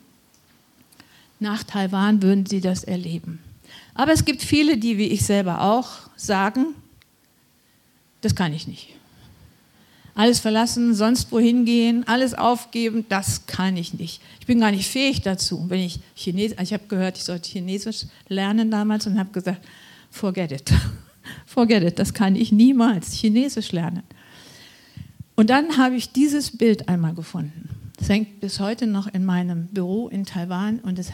nach 1.41 1.63
Taiwan, 1.63 2.23
würden 2.23 2.47
sie 2.47 2.61
das 2.61 2.85
erleben. 2.85 3.41
Aber 3.95 4.13
es 4.13 4.25
gibt 4.25 4.43
viele, 4.43 4.77
die 4.77 4.99
wie 4.99 5.09
ich 5.09 5.25
selber 5.25 5.63
auch 5.63 5.89
sagen, 6.17 6.75
das 8.21 8.35
kann 8.35 8.53
ich 8.53 8.67
nicht. 8.67 8.89
Alles 10.15 10.41
verlassen, 10.41 10.95
sonst 10.95 11.31
wohin 11.31 11.65
gehen, 11.65 12.07
alles 12.09 12.35
aufgeben, 12.35 13.07
das 13.09 13.47
kann 13.47 13.77
ich 13.77 13.95
nicht. 13.95 14.21
Ich 14.41 14.47
bin 14.47 14.59
gar 14.59 14.73
nicht 14.73 14.89
fähig 14.89 15.23
dazu. 15.23 15.65
Wenn 15.69 15.81
ich 15.81 16.01
Chinesisch, 16.17 16.59
ich 16.61 16.73
habe 16.73 16.87
gehört, 16.89 17.19
ich 17.19 17.25
sollte 17.25 17.49
Chinesisch 17.49 18.07
lernen 18.29 18.71
damals 18.71 19.07
und 19.07 19.19
habe 19.19 19.31
gesagt, 19.31 19.65
forget 20.11 20.53
it. 20.53 20.73
forget 21.47 21.83
it, 21.83 21.99
das 21.99 22.15
kann 22.15 22.37
ich 22.37 22.53
niemals 22.53 23.13
Chinesisch 23.13 23.73
lernen. 23.73 24.03
Und 25.37 25.51
dann 25.51 25.77
habe 25.77 25.95
ich 25.95 26.13
dieses 26.13 26.57
Bild 26.57 26.89
einmal 26.89 27.15
gefunden. 27.15 27.69
Das 27.97 28.09
hängt 28.09 28.41
bis 28.41 28.61
heute 28.61 28.87
noch 28.87 29.07
in 29.07 29.25
meinem 29.25 29.67
Büro 29.69 30.09
in 30.09 30.25
Taiwan 30.25 30.79
und 30.81 30.99
es 30.99 31.13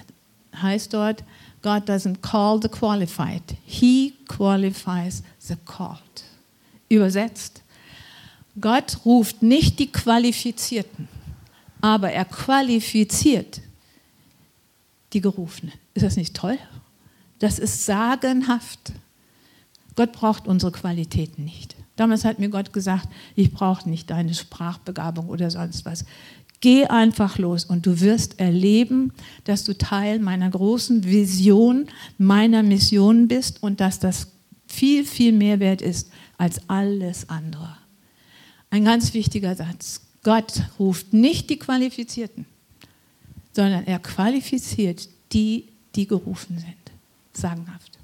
heißt 0.60 0.92
dort, 0.92 1.24
God 1.62 1.88
doesn't 1.88 2.20
call 2.20 2.60
the 2.60 2.68
qualified, 2.68 3.42
He 3.64 4.14
qualifies 4.28 5.22
the 5.38 5.56
called. 5.64 6.24
Übersetzt, 6.88 7.62
Gott 8.60 8.98
ruft 9.04 9.42
nicht 9.42 9.78
die 9.78 9.90
Qualifizierten, 9.90 11.08
aber 11.80 12.10
er 12.12 12.24
qualifiziert 12.24 13.60
die 15.12 15.20
Gerufenen. 15.20 15.72
Ist 15.94 16.04
das 16.04 16.16
nicht 16.16 16.34
toll? 16.34 16.58
Das 17.38 17.58
ist 17.58 17.84
sagenhaft. 17.84 18.92
Gott 19.96 20.12
braucht 20.12 20.46
unsere 20.46 20.72
Qualitäten 20.72 21.44
nicht. 21.44 21.76
Damals 21.96 22.24
hat 22.24 22.38
mir 22.38 22.48
Gott 22.48 22.72
gesagt, 22.72 23.08
ich 23.36 23.52
brauche 23.52 23.88
nicht 23.88 24.10
deine 24.10 24.34
Sprachbegabung 24.34 25.28
oder 25.28 25.50
sonst 25.50 25.84
was. 25.84 26.04
Geh 26.60 26.86
einfach 26.86 27.38
los 27.38 27.64
und 27.64 27.86
du 27.86 28.00
wirst 28.00 28.40
erleben, 28.40 29.12
dass 29.44 29.64
du 29.64 29.76
Teil 29.76 30.18
meiner 30.18 30.50
großen 30.50 31.04
Vision, 31.04 31.86
meiner 32.18 32.62
Mission 32.62 33.28
bist 33.28 33.62
und 33.62 33.80
dass 33.80 33.98
das 33.98 34.28
viel, 34.66 35.04
viel 35.04 35.32
mehr 35.32 35.60
wert 35.60 35.82
ist 35.82 36.10
als 36.38 36.68
alles 36.68 37.28
andere. 37.28 37.76
Ein 38.70 38.84
ganz 38.84 39.14
wichtiger 39.14 39.54
Satz. 39.54 40.00
Gott 40.24 40.62
ruft 40.78 41.12
nicht 41.12 41.50
die 41.50 41.58
Qualifizierten, 41.58 42.46
sondern 43.52 43.84
er 43.84 43.98
qualifiziert 43.98 45.08
die, 45.32 45.66
die 45.94 46.08
gerufen 46.08 46.58
sind. 46.58 46.74
Sagenhaft. 47.34 47.98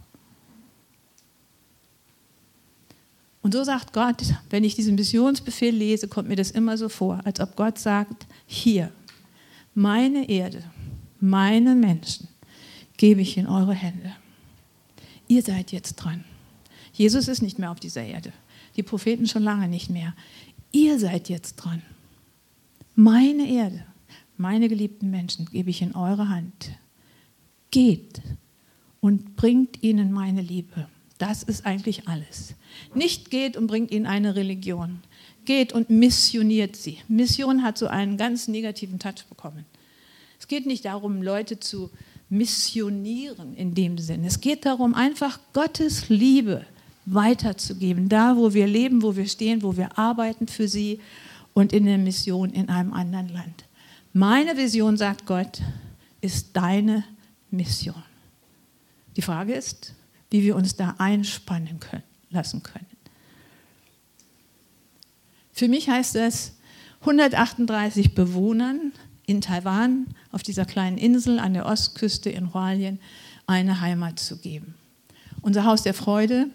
Und 3.43 3.55
so 3.55 3.65
sagt 3.65 3.93
Gott, 3.93 4.23
wenn 4.51 4.65
ich 4.65 4.75
diesen 4.75 4.97
Missionsbefehl 4.97 5.75
lese, 5.75 6.09
kommt 6.09 6.29
mir 6.29 6.37
das 6.37 6.51
immer 6.51 6.77
so 6.77 6.89
vor, 6.89 7.21
als 7.25 7.41
ob 7.41 7.57
Gott 7.57 7.79
sagt, 7.79 8.27
hier, 8.47 8.93
meine 9.75 10.29
Erde, 10.29 10.63
meine 11.21 11.75
Menschen 11.75 12.29
gebe 12.97 13.23
ich 13.23 13.39
in 13.39 13.47
eure 13.47 13.75
Hände. 13.75 14.13
Ihr 15.27 15.43
seid 15.43 15.73
jetzt 15.73 15.97
dran. 15.97 16.25
Jesus 16.93 17.29
ist 17.29 17.41
nicht 17.41 17.59
mehr 17.59 17.71
auf 17.71 17.81
dieser 17.81 18.03
Erde, 18.03 18.33
die 18.77 18.83
Propheten 18.83 19.27
schon 19.27 19.43
lange 19.43 19.69
nicht 19.69 19.89
mehr. 19.89 20.15
Ihr 20.73 20.99
seid 20.99 21.29
jetzt 21.29 21.57
dran. 21.57 21.83
Meine 22.95 23.49
Erde, 23.49 23.85
meine 24.37 24.69
geliebten 24.69 25.11
Menschen 25.11 25.47
gebe 25.47 25.71
ich 25.71 25.81
in 25.81 25.95
eure 25.95 26.29
Hand. 26.29 26.73
Geht 27.71 28.21
und 29.01 29.37
bringt 29.37 29.83
ihnen 29.83 30.13
meine 30.13 30.43
Liebe. 30.43 30.89
Das 31.21 31.43
ist 31.43 31.67
eigentlich 31.67 32.09
alles. 32.09 32.55
Nicht 32.95 33.31
geht 33.31 33.55
und 33.59 33.67
bringt 33.67 33.91
ihnen 33.91 34.07
eine 34.07 34.37
Religion. 34.37 35.01
Geht 35.45 35.75
und 35.75 35.91
missioniert 35.91 36.77
sie. 36.77 36.99
Mission 37.09 37.63
hat 37.63 37.77
so 37.77 37.89
einen 37.89 38.17
ganz 38.17 38.49
negativen 38.49 38.99
Touch 38.99 39.27
bekommen. 39.29 39.67
Es 40.39 40.49
geht 40.49 40.65
nicht 40.65 40.87
darum, 40.87 41.21
Leute 41.21 41.61
zu 41.61 41.91
missionieren 42.31 43.55
in 43.55 43.75
dem 43.75 43.99
Sinn. 43.99 44.25
Es 44.25 44.41
geht 44.41 44.65
darum, 44.65 44.95
einfach 44.95 45.39
Gottes 45.53 46.09
Liebe 46.09 46.65
weiterzugeben. 47.05 48.09
Da, 48.09 48.39
wo 48.39 48.55
wir 48.55 48.67
leben, 48.67 49.03
wo 49.03 49.15
wir 49.15 49.27
stehen, 49.27 49.63
wo 49.63 49.77
wir 49.77 49.99
arbeiten 49.99 50.49
für 50.49 50.69
sie 50.69 51.01
und 51.53 51.75
in 51.75 51.85
der 51.85 51.99
Mission 51.99 52.49
in 52.49 52.71
einem 52.71 52.95
anderen 52.95 53.29
Land. 53.29 53.67
Meine 54.15 54.57
Vision, 54.57 54.97
sagt 54.97 55.27
Gott, 55.27 55.61
ist 56.23 56.57
deine 56.57 57.05
Mission. 57.51 58.03
Die 59.17 59.23
Frage 59.23 59.53
ist, 59.53 59.95
wie 60.31 60.43
wir 60.43 60.57
uns 60.57 60.77
da 60.77 60.95
einspannen 60.99 61.81
können, 61.81 62.05
lassen 62.31 62.63
können. 62.63 62.87
Für 65.53 65.69
mich 65.69 65.89
heißt 65.89 66.17
es, 66.17 66.55
138 67.01 68.15
Bewohnern 68.15 68.93
in 69.27 69.41
Taiwan, 69.41 70.07
auf 70.33 70.43
dieser 70.43 70.65
kleinen 70.65 70.99
Insel 70.99 71.39
an 71.39 71.55
der 71.55 71.67
Ostküste 71.67 72.31
in 72.31 72.55
Hualien, 72.55 72.99
eine 73.47 73.81
Heimat 73.81 74.19
zu 74.19 74.39
geben. 74.39 74.75
Unser 75.43 75.65
Haus 75.65 75.83
der 75.83 75.95
Freude, 75.95 76.47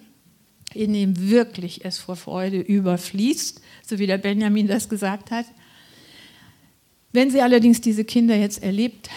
in 0.74 0.94
dem 0.94 1.30
wirklich 1.30 1.86
es 1.86 1.98
vor 1.98 2.16
Freude 2.16 2.60
überfließt, 2.60 3.62
so 3.86 4.00
wie 4.00 4.08
der 4.08 4.18
Benjamin 4.18 4.68
das 4.68 4.90
gesagt 4.90 5.32
hat. 5.32 5.46
Wenn 7.12 7.32
Sie 7.32 7.42
allerdings 7.42 7.82
diese 7.82 8.04
Kinder 8.04 8.36
jetzt 8.36 8.62
erlebt, 8.62 9.10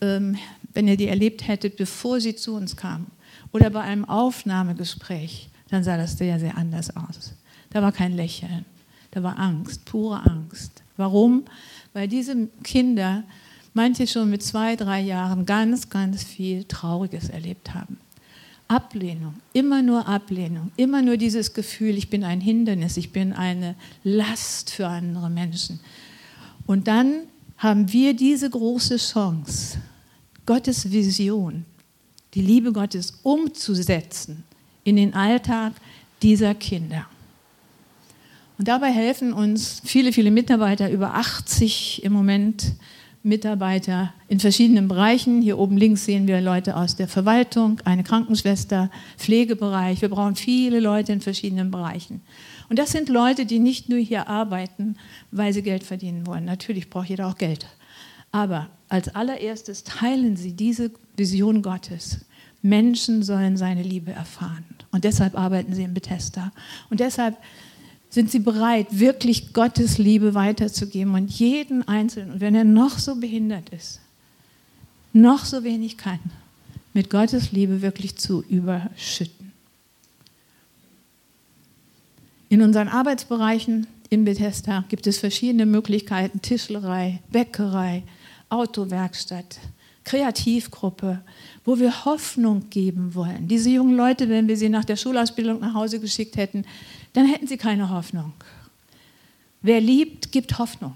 ähm, 0.00 0.38
wenn 0.72 0.88
ihr 0.88 0.96
die 0.96 1.08
erlebt 1.08 1.48
hättet, 1.48 1.76
bevor 1.76 2.20
sie 2.20 2.36
zu 2.36 2.54
uns 2.54 2.76
kamen, 2.76 3.10
oder 3.56 3.70
bei 3.70 3.80
einem 3.80 4.04
Aufnahmegespräch, 4.04 5.48
dann 5.70 5.82
sah 5.82 5.96
das 5.96 6.18
sehr, 6.18 6.38
sehr 6.38 6.58
anders 6.58 6.94
aus. 6.94 7.32
Da 7.70 7.80
war 7.80 7.90
kein 7.90 8.14
Lächeln, 8.14 8.66
da 9.12 9.22
war 9.22 9.38
Angst, 9.38 9.86
pure 9.86 10.24
Angst. 10.26 10.82
Warum? 10.98 11.44
Weil 11.94 12.06
diese 12.06 12.48
Kinder, 12.62 13.24
manche 13.72 14.06
schon 14.06 14.28
mit 14.28 14.42
zwei, 14.42 14.76
drei 14.76 15.00
Jahren, 15.00 15.46
ganz, 15.46 15.88
ganz 15.88 16.22
viel 16.22 16.64
Trauriges 16.64 17.30
erlebt 17.30 17.72
haben. 17.72 17.96
Ablehnung, 18.68 19.36
immer 19.54 19.80
nur 19.80 20.06
Ablehnung, 20.06 20.70
immer 20.76 21.00
nur 21.00 21.16
dieses 21.16 21.54
Gefühl, 21.54 21.96
ich 21.96 22.10
bin 22.10 22.24
ein 22.24 22.42
Hindernis, 22.42 22.98
ich 22.98 23.10
bin 23.10 23.32
eine 23.32 23.74
Last 24.04 24.70
für 24.70 24.86
andere 24.86 25.30
Menschen. 25.30 25.80
Und 26.66 26.88
dann 26.88 27.22
haben 27.56 27.90
wir 27.90 28.12
diese 28.12 28.50
große 28.50 28.98
Chance, 28.98 29.78
Gottes 30.44 30.90
Vision, 30.90 31.64
die 32.36 32.42
Liebe 32.42 32.72
Gottes 32.72 33.18
umzusetzen 33.22 34.44
in 34.84 34.96
den 34.96 35.14
Alltag 35.14 35.72
dieser 36.22 36.54
Kinder. 36.54 37.06
Und 38.58 38.68
dabei 38.68 38.92
helfen 38.92 39.32
uns 39.32 39.80
viele, 39.84 40.12
viele 40.12 40.30
Mitarbeiter, 40.30 40.90
über 40.90 41.14
80 41.14 42.04
im 42.04 42.12
Moment 42.12 42.74
Mitarbeiter 43.22 44.12
in 44.28 44.38
verschiedenen 44.38 44.86
Bereichen. 44.86 45.42
Hier 45.42 45.58
oben 45.58 45.78
links 45.78 46.04
sehen 46.04 46.26
wir 46.26 46.40
Leute 46.40 46.76
aus 46.76 46.94
der 46.94 47.08
Verwaltung, 47.08 47.80
eine 47.84 48.04
Krankenschwester, 48.04 48.90
Pflegebereich. 49.16 50.00
Wir 50.02 50.10
brauchen 50.10 50.36
viele 50.36 50.78
Leute 50.78 51.12
in 51.12 51.20
verschiedenen 51.22 51.70
Bereichen. 51.70 52.20
Und 52.68 52.78
das 52.78 52.92
sind 52.92 53.08
Leute, 53.08 53.46
die 53.46 53.58
nicht 53.58 53.88
nur 53.88 53.98
hier 53.98 54.28
arbeiten, 54.28 54.96
weil 55.30 55.52
sie 55.54 55.62
Geld 55.62 55.84
verdienen 55.84 56.26
wollen. 56.26 56.44
Natürlich 56.44 56.90
braucht 56.90 57.08
jeder 57.08 57.28
auch 57.28 57.36
Geld. 57.36 57.66
Aber 58.32 58.68
als 58.88 59.14
allererstes 59.14 59.84
teilen 59.84 60.36
sie 60.36 60.52
diese 60.52 60.90
Vision 61.16 61.62
Gottes. 61.62 62.24
Menschen 62.62 63.22
sollen 63.22 63.56
seine 63.56 63.82
Liebe 63.82 64.12
erfahren. 64.12 64.64
Und 64.90 65.04
deshalb 65.04 65.36
arbeiten 65.36 65.74
sie 65.74 65.82
in 65.82 65.94
Bethesda. 65.94 66.52
Und 66.90 67.00
deshalb 67.00 67.36
sind 68.08 68.30
sie 68.30 68.38
bereit, 68.38 68.86
wirklich 68.90 69.52
Gottes 69.52 69.98
Liebe 69.98 70.34
weiterzugeben 70.34 71.14
und 71.14 71.30
jeden 71.30 71.86
Einzelnen, 71.86 72.32
und 72.32 72.40
wenn 72.40 72.54
er 72.54 72.64
noch 72.64 72.98
so 72.98 73.16
behindert 73.16 73.68
ist, 73.70 74.00
noch 75.12 75.44
so 75.44 75.64
wenig 75.64 75.96
kann, 75.96 76.20
mit 76.94 77.10
Gottes 77.10 77.52
Liebe 77.52 77.82
wirklich 77.82 78.16
zu 78.16 78.42
überschütten. 78.44 79.52
In 82.48 82.62
unseren 82.62 82.88
Arbeitsbereichen 82.88 83.86
in 84.08 84.24
Bethesda 84.24 84.84
gibt 84.88 85.06
es 85.06 85.18
verschiedene 85.18 85.66
Möglichkeiten, 85.66 86.40
Tischlerei, 86.40 87.20
Bäckerei, 87.30 88.04
Autowerkstatt, 88.48 89.58
Kreativgruppe, 90.04 91.20
wo 91.64 91.78
wir 91.78 92.04
Hoffnung 92.04 92.70
geben 92.70 93.14
wollen. 93.14 93.48
Diese 93.48 93.70
jungen 93.70 93.96
Leute, 93.96 94.28
wenn 94.28 94.46
wir 94.46 94.56
sie 94.56 94.68
nach 94.68 94.84
der 94.84 94.96
Schulausbildung 94.96 95.60
nach 95.60 95.74
Hause 95.74 95.98
geschickt 95.98 96.36
hätten, 96.36 96.64
dann 97.12 97.26
hätten 97.26 97.46
sie 97.46 97.56
keine 97.56 97.90
Hoffnung. 97.90 98.32
Wer 99.62 99.80
liebt, 99.80 100.30
gibt 100.30 100.58
Hoffnung. 100.58 100.94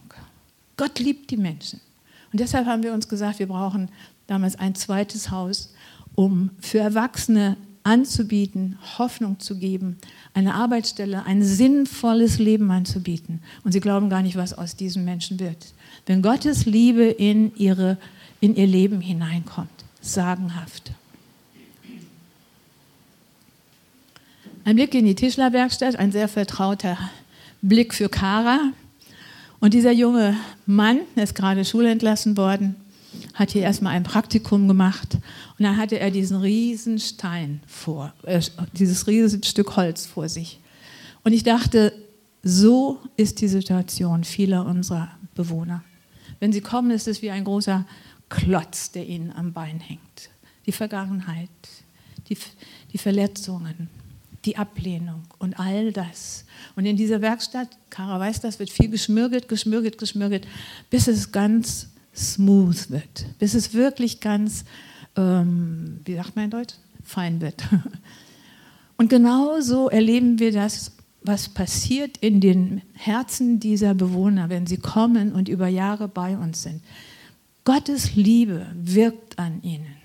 Gott 0.76 0.98
liebt 1.00 1.30
die 1.30 1.36
Menschen. 1.36 1.80
Und 2.32 2.38
deshalb 2.38 2.66
haben 2.66 2.82
wir 2.82 2.92
uns 2.92 3.08
gesagt, 3.08 3.40
wir 3.40 3.48
brauchen 3.48 3.90
damals 4.28 4.56
ein 4.56 4.76
zweites 4.76 5.30
Haus, 5.30 5.74
um 6.14 6.50
für 6.60 6.78
Erwachsene 6.78 7.56
anzubieten, 7.82 8.78
Hoffnung 8.98 9.40
zu 9.40 9.58
geben, 9.58 9.96
eine 10.34 10.54
Arbeitsstelle, 10.54 11.24
ein 11.24 11.42
sinnvolles 11.42 12.38
Leben 12.38 12.70
anzubieten. 12.70 13.40
Und 13.64 13.72
sie 13.72 13.80
glauben 13.80 14.10
gar 14.10 14.22
nicht, 14.22 14.36
was 14.36 14.52
aus 14.52 14.76
diesen 14.76 15.04
Menschen 15.04 15.40
wird. 15.40 15.74
Wenn 16.10 16.22
Gottes 16.22 16.66
Liebe 16.66 17.04
in, 17.04 17.54
ihre, 17.54 17.96
in 18.40 18.56
ihr 18.56 18.66
Leben 18.66 19.00
hineinkommt, 19.00 19.70
sagenhaft. 20.00 20.90
Ein 24.64 24.74
Blick 24.74 24.92
in 24.92 25.04
die 25.04 25.14
Tischlerwerkstatt, 25.14 25.94
ein 25.94 26.10
sehr 26.10 26.26
vertrauter 26.26 26.98
Blick 27.62 27.94
für 27.94 28.08
Kara. 28.08 28.72
Und 29.60 29.72
dieser 29.72 29.92
junge 29.92 30.36
Mann 30.66 30.98
ist 31.14 31.36
gerade 31.36 31.64
schulentlassen 31.64 32.36
worden, 32.36 32.74
hat 33.34 33.52
hier 33.52 33.62
erstmal 33.62 33.94
ein 33.94 34.02
Praktikum 34.02 34.66
gemacht 34.66 35.14
und 35.14 35.62
dann 35.62 35.76
hatte 35.76 36.00
er 36.00 36.10
diesen 36.10 36.38
riesen 36.40 36.98
Stein 36.98 37.60
vor, 37.68 38.12
äh, 38.24 38.42
dieses 38.72 39.06
riesen 39.06 39.44
Stück 39.44 39.76
Holz 39.76 40.06
vor 40.06 40.28
sich. 40.28 40.58
Und 41.22 41.34
ich 41.34 41.44
dachte, 41.44 41.92
so 42.42 42.98
ist 43.16 43.40
die 43.40 43.46
Situation 43.46 44.24
vieler 44.24 44.66
unserer 44.66 45.12
Bewohner. 45.36 45.84
Wenn 46.40 46.52
sie 46.52 46.62
kommen, 46.62 46.90
ist 46.90 47.06
es 47.06 47.22
wie 47.22 47.30
ein 47.30 47.44
großer 47.44 47.86
Klotz, 48.28 48.90
der 48.90 49.06
ihnen 49.06 49.30
am 49.32 49.52
Bein 49.52 49.78
hängt. 49.80 50.30
Die 50.66 50.72
Vergangenheit, 50.72 51.48
die, 52.28 52.36
die 52.92 52.98
Verletzungen, 52.98 53.88
die 54.44 54.56
Ablehnung 54.56 55.22
und 55.38 55.58
all 55.58 55.92
das. 55.92 56.44
Und 56.76 56.86
in 56.86 56.96
dieser 56.96 57.20
Werkstatt, 57.20 57.68
Kara 57.90 58.18
weiß 58.18 58.40
das, 58.40 58.58
wird 58.58 58.70
viel 58.70 58.88
geschmürgelt, 58.88 59.48
geschmürgelt, 59.48 59.98
geschmürgelt, 59.98 60.46
bis 60.88 61.08
es 61.08 61.30
ganz 61.30 61.88
smooth 62.16 62.90
wird, 62.90 63.26
bis 63.38 63.54
es 63.54 63.74
wirklich 63.74 64.20
ganz, 64.20 64.64
ähm, 65.16 66.00
wie 66.04 66.14
sagt 66.14 66.36
man 66.36 66.46
in 66.46 66.50
Deutsch, 66.50 66.74
fein 67.04 67.40
wird. 67.40 67.62
Und 68.96 69.08
genau 69.08 69.60
so 69.60 69.88
erleben 69.88 70.38
wir 70.38 70.52
das, 70.52 70.92
was 71.22 71.48
passiert 71.48 72.16
in 72.18 72.40
den 72.40 72.82
Herzen 72.94 73.60
dieser 73.60 73.94
Bewohner, 73.94 74.48
wenn 74.48 74.66
sie 74.66 74.78
kommen 74.78 75.32
und 75.32 75.48
über 75.48 75.68
Jahre 75.68 76.08
bei 76.08 76.36
uns 76.36 76.62
sind. 76.62 76.82
Gottes 77.64 78.14
Liebe 78.14 78.66
wirkt 78.74 79.38
an 79.38 79.62
ihnen, 79.62 79.96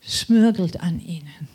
schmürgelt 0.00 0.80
an 0.80 0.98
ihnen 1.00 1.48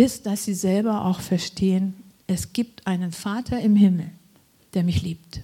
bis 0.00 0.22
dass 0.22 0.46
sie 0.46 0.54
selber 0.54 1.04
auch 1.04 1.20
verstehen, 1.20 1.94
es 2.26 2.54
gibt 2.54 2.86
einen 2.86 3.12
Vater 3.12 3.60
im 3.60 3.76
Himmel, 3.76 4.10
der 4.72 4.82
mich 4.82 5.02
liebt. 5.02 5.42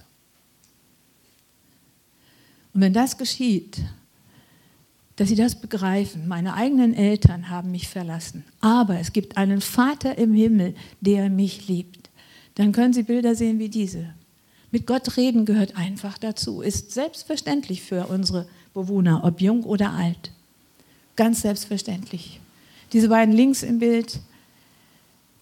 Und 2.73 2.81
wenn 2.81 2.91
das 2.91 3.19
geschieht, 3.19 3.77
dass 5.17 5.29
sie 5.29 5.35
das 5.35 5.55
begreifen, 5.55 6.27
meine 6.27 6.53
eigenen 6.53 6.93
Eltern 6.93 7.49
haben 7.49 7.71
mich 7.71 7.87
verlassen, 7.87 8.45
aber 8.61 8.99
es 8.99 9.13
gibt 9.13 9.35
einen 9.35 9.61
Vater 9.61 10.17
im 10.17 10.33
Himmel, 10.33 10.75
der 11.01 11.29
mich 11.29 11.67
liebt, 11.67 12.09
dann 12.55 12.71
können 12.71 12.93
sie 12.93 13.03
Bilder 13.03 13.35
sehen 13.35 13.59
wie 13.59 13.69
diese. 13.69 14.13
Mit 14.71 14.87
Gott 14.87 15.17
reden 15.17 15.45
gehört 15.45 15.75
einfach 15.77 16.17
dazu, 16.17 16.61
ist 16.61 16.91
selbstverständlich 16.91 17.81
für 17.81 18.07
unsere 18.07 18.47
Bewohner, 18.73 19.23
ob 19.23 19.41
jung 19.41 19.63
oder 19.63 19.91
alt. 19.91 20.31
Ganz 21.15 21.41
selbstverständlich. 21.41 22.39
Diese 22.93 23.09
beiden 23.09 23.33
links 23.33 23.63
im 23.63 23.79
Bild, 23.79 24.19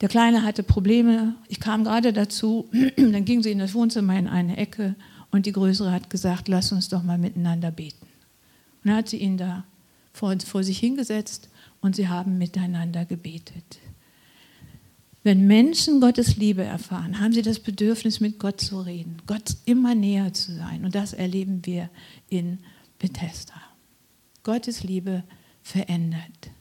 der 0.01 0.09
Kleine 0.09 0.43
hatte 0.43 0.63
Probleme. 0.63 1.35
Ich 1.47 1.59
kam 1.59 1.83
gerade 1.83 2.13
dazu. 2.13 2.69
Dann 2.97 3.25
ging 3.25 3.41
sie 3.41 3.51
in 3.51 3.59
das 3.59 3.73
Wohnzimmer 3.73 4.17
in 4.17 4.27
eine 4.27 4.57
Ecke 4.57 4.95
und 5.31 5.45
die 5.45 5.51
Größere 5.51 5.91
hat 5.91 6.09
gesagt, 6.09 6.47
lass 6.47 6.71
uns 6.71 6.89
doch 6.89 7.03
mal 7.03 7.17
miteinander 7.17 7.71
beten. 7.71 8.04
Und 8.85 8.93
hat 8.93 9.09
sie 9.09 9.17
ihn 9.17 9.35
da 9.35 9.65
vor, 10.13 10.39
vor 10.39 10.63
sich 10.63 10.79
hingesetzt 10.79 11.49
und 11.81 11.95
sie 11.95 12.07
haben 12.07 12.37
miteinander 12.37 13.03
gebetet. 13.03 13.79
Wenn 15.23 15.47
Menschen 15.47 16.01
Gottes 16.01 16.37
Liebe 16.37 16.63
erfahren, 16.63 17.19
haben 17.19 17.33
sie 17.33 17.41
das 17.41 17.59
Bedürfnis, 17.59 18.19
mit 18.19 18.37
Gott 18.37 18.61
zu 18.61 18.79
reden, 18.79 19.17
Gott 19.25 19.55
immer 19.65 19.95
näher 19.95 20.33
zu 20.33 20.53
sein. 20.53 20.85
Und 20.85 20.93
das 20.93 21.13
erleben 21.13 21.65
wir 21.65 21.89
in 22.29 22.59
Bethesda. 22.99 23.59
Gottes 24.43 24.83
Liebe 24.83 25.23
verändert. 25.63 26.51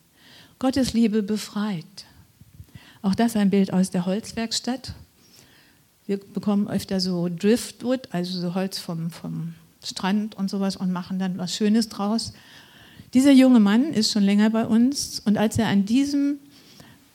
Gottes 0.59 0.95
Liebe 0.95 1.23
befreit. 1.23 2.07
Auch 3.03 3.15
das 3.15 3.37
ein 3.37 3.51
Bild 3.51 3.71
aus 3.71 3.91
der 3.91 4.07
Holzwerkstatt. 4.07 4.95
Wir 6.07 6.19
bekommen 6.19 6.67
öfter 6.67 7.01
so 7.01 7.29
Driftwood, 7.29 8.09
also 8.13 8.41
so 8.41 8.55
Holz 8.55 8.79
vom, 8.79 9.11
vom 9.11 9.55
Strand 9.85 10.35
und 10.35 10.51
sowas 10.51 10.77
und 10.77 10.93
machen 10.93 11.19
dann 11.19 11.39
was 11.39 11.55
Schönes 11.55 11.89
draus. 11.89 12.33
Dieser 13.13 13.33
junge 13.33 13.61
Mann 13.61 13.93
ist 13.93 14.13
schon 14.13 14.23
länger 14.23 14.51
bei 14.51 14.67
uns 14.67 15.21
und 15.25 15.39
als 15.39 15.59
er 15.59 15.69
an 15.69 15.85
diesem 15.85 16.39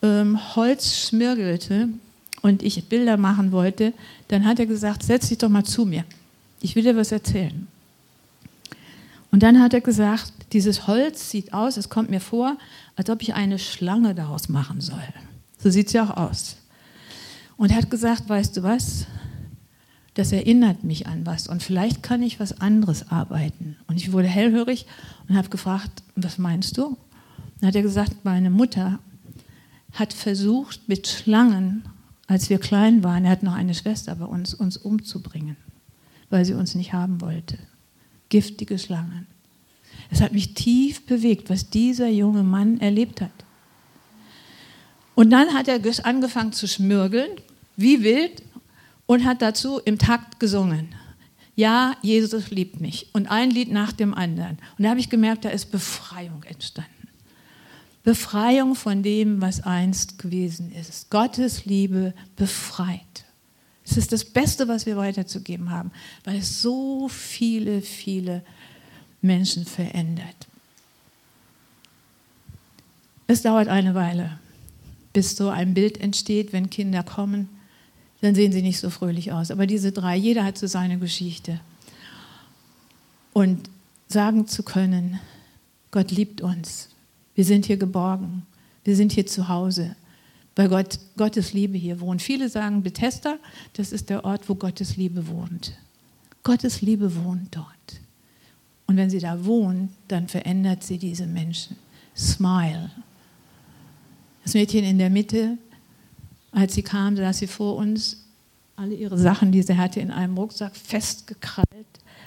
ähm, 0.01 0.55
Holz 0.55 0.95
schmirgelte 0.95 1.89
und 2.41 2.63
ich 2.63 2.83
Bilder 2.85 3.17
machen 3.17 3.51
wollte, 3.51 3.93
dann 4.29 4.45
hat 4.45 4.59
er 4.59 4.65
gesagt, 4.65 5.03
setz 5.03 5.29
dich 5.29 5.37
doch 5.37 5.49
mal 5.49 5.65
zu 5.65 5.85
mir. 5.85 6.05
Ich 6.61 6.75
will 6.75 6.83
dir 6.83 6.95
was 6.95 7.11
erzählen. 7.11 7.67
Und 9.31 9.43
dann 9.43 9.61
hat 9.61 9.73
er 9.73 9.81
gesagt, 9.81 10.31
dieses 10.53 10.87
Holz 10.87 11.29
sieht 11.29 11.53
aus, 11.53 11.77
es 11.77 11.89
kommt 11.89 12.09
mir 12.09 12.21
vor, 12.21 12.57
als 12.95 13.09
ob 13.09 13.21
ich 13.21 13.33
eine 13.33 13.59
Schlange 13.59 14.15
daraus 14.15 14.49
machen 14.49 14.81
soll. 14.81 15.03
So 15.61 15.69
sieht 15.69 15.87
es 15.87 15.93
ja 15.93 16.05
auch 16.05 16.17
aus. 16.17 16.57
Und 17.57 17.71
er 17.71 17.77
hat 17.77 17.91
gesagt, 17.91 18.27
weißt 18.27 18.57
du 18.57 18.63
was? 18.63 19.05
Das 20.19 20.33
erinnert 20.33 20.83
mich 20.83 21.07
an 21.07 21.25
was 21.25 21.47
und 21.47 21.63
vielleicht 21.63 22.03
kann 22.03 22.21
ich 22.21 22.41
was 22.41 22.59
anderes 22.59 23.09
arbeiten. 23.09 23.77
Und 23.87 23.95
ich 23.95 24.11
wurde 24.11 24.27
hellhörig 24.27 24.85
und 25.29 25.37
habe 25.37 25.47
gefragt, 25.47 26.03
was 26.17 26.37
meinst 26.37 26.77
du? 26.77 26.97
Dann 27.61 27.69
hat 27.69 27.75
er 27.77 27.83
gesagt, 27.83 28.25
meine 28.25 28.49
Mutter 28.49 28.99
hat 29.93 30.11
versucht, 30.11 30.89
mit 30.89 31.07
Schlangen, 31.07 31.83
als 32.27 32.49
wir 32.49 32.59
klein 32.59 33.01
waren, 33.01 33.23
er 33.23 33.31
hat 33.31 33.43
noch 33.43 33.53
eine 33.53 33.73
Schwester 33.73 34.13
bei 34.13 34.25
uns, 34.25 34.53
uns 34.53 34.75
umzubringen, 34.75 35.55
weil 36.29 36.43
sie 36.43 36.53
uns 36.53 36.75
nicht 36.75 36.91
haben 36.91 37.21
wollte. 37.21 37.57
Giftige 38.27 38.77
Schlangen. 38.77 39.25
Es 40.11 40.19
hat 40.19 40.33
mich 40.33 40.53
tief 40.53 41.05
bewegt, 41.05 41.49
was 41.49 41.69
dieser 41.69 42.09
junge 42.09 42.43
Mann 42.43 42.81
erlebt 42.81 43.21
hat. 43.21 43.31
Und 45.15 45.29
dann 45.29 45.53
hat 45.53 45.69
er 45.69 45.79
angefangen 46.03 46.51
zu 46.51 46.67
schmürgeln, 46.67 47.31
wie 47.77 48.03
wild, 48.03 48.43
und 49.09 49.25
hat 49.25 49.41
dazu 49.41 49.79
im 49.79 49.97
Takt 49.97 50.39
gesungen. 50.39 50.93
Ja, 51.55 51.95
Jesus 52.03 52.51
liebt 52.51 52.79
mich. 52.79 53.09
Und 53.11 53.25
ein 53.25 53.49
Lied 53.49 53.71
nach 53.71 53.91
dem 53.91 54.13
anderen. 54.13 54.59
Und 54.77 54.83
da 54.83 54.91
habe 54.91 54.99
ich 54.99 55.09
gemerkt, 55.09 55.45
da 55.45 55.49
ist 55.49 55.71
Befreiung 55.71 56.43
entstanden. 56.43 56.91
Befreiung 58.03 58.75
von 58.75 59.01
dem, 59.01 59.41
was 59.41 59.63
einst 59.63 60.19
gewesen 60.19 60.71
ist. 60.71 61.09
Gottes 61.09 61.65
Liebe 61.65 62.13
befreit. 62.35 63.25
Es 63.83 63.97
ist 63.97 64.11
das 64.11 64.23
Beste, 64.23 64.67
was 64.67 64.85
wir 64.85 64.95
weiterzugeben 64.95 65.71
haben, 65.71 65.89
weil 66.23 66.37
es 66.37 66.61
so 66.61 67.07
viele, 67.07 67.81
viele 67.81 68.43
Menschen 69.23 69.65
verändert. 69.65 70.47
Es 73.25 73.41
dauert 73.41 73.69
eine 73.69 73.95
Weile 73.95 74.37
bis 75.13 75.35
so 75.35 75.49
ein 75.49 75.73
Bild 75.73 75.99
entsteht, 75.99 76.53
wenn 76.53 76.69
Kinder 76.69 77.01
kommen, 77.01 77.49
dann 78.21 78.35
sehen 78.35 78.51
sie 78.51 78.61
nicht 78.61 78.79
so 78.79 78.89
fröhlich 78.89 79.31
aus. 79.31 79.51
Aber 79.51 79.65
diese 79.65 79.91
drei, 79.91 80.15
jeder 80.15 80.43
hat 80.43 80.57
so 80.57 80.67
seine 80.67 80.97
Geschichte. 80.99 81.59
Und 83.33 83.69
sagen 84.07 84.47
zu 84.47 84.63
können, 84.63 85.19
Gott 85.91 86.11
liebt 86.11 86.41
uns, 86.41 86.89
wir 87.35 87.45
sind 87.45 87.65
hier 87.65 87.77
geborgen, 87.77 88.45
wir 88.83 88.95
sind 88.95 89.11
hier 89.11 89.25
zu 89.25 89.47
Hause, 89.47 89.95
weil 90.55 90.67
Gott, 90.67 90.99
Gottes 91.15 91.53
Liebe 91.53 91.77
hier 91.77 92.01
wohnt. 92.01 92.21
Viele 92.21 92.49
sagen, 92.49 92.83
Bethesda, 92.83 93.37
das 93.73 93.91
ist 93.91 94.09
der 94.09 94.25
Ort, 94.25 94.49
wo 94.49 94.55
Gottes 94.55 94.97
Liebe 94.97 95.27
wohnt. 95.27 95.73
Gottes 96.43 96.81
Liebe 96.81 97.15
wohnt 97.23 97.55
dort. 97.55 97.67
Und 98.87 98.97
wenn 98.97 99.09
sie 99.09 99.19
da 99.19 99.45
wohnt, 99.45 99.91
dann 100.07 100.27
verändert 100.27 100.83
sie 100.83 100.97
diese 100.97 101.27
Menschen. 101.27 101.77
Smile, 102.17 102.91
das 104.43 104.53
Mädchen 104.55 104.83
in 104.83 104.97
der 104.97 105.09
Mitte, 105.09 105.57
als 106.51 106.73
sie 106.73 106.83
kam, 106.83 107.15
saß 107.15 107.37
sie 107.37 107.47
vor 107.47 107.75
uns, 107.75 108.25
alle 108.75 108.95
ihre 108.95 109.17
Sachen, 109.17 109.51
die 109.51 109.61
sie 109.61 109.77
hatte, 109.77 109.99
in 109.99 110.11
einem 110.11 110.37
Rucksack 110.37 110.75
festgekrallt, 110.75 111.67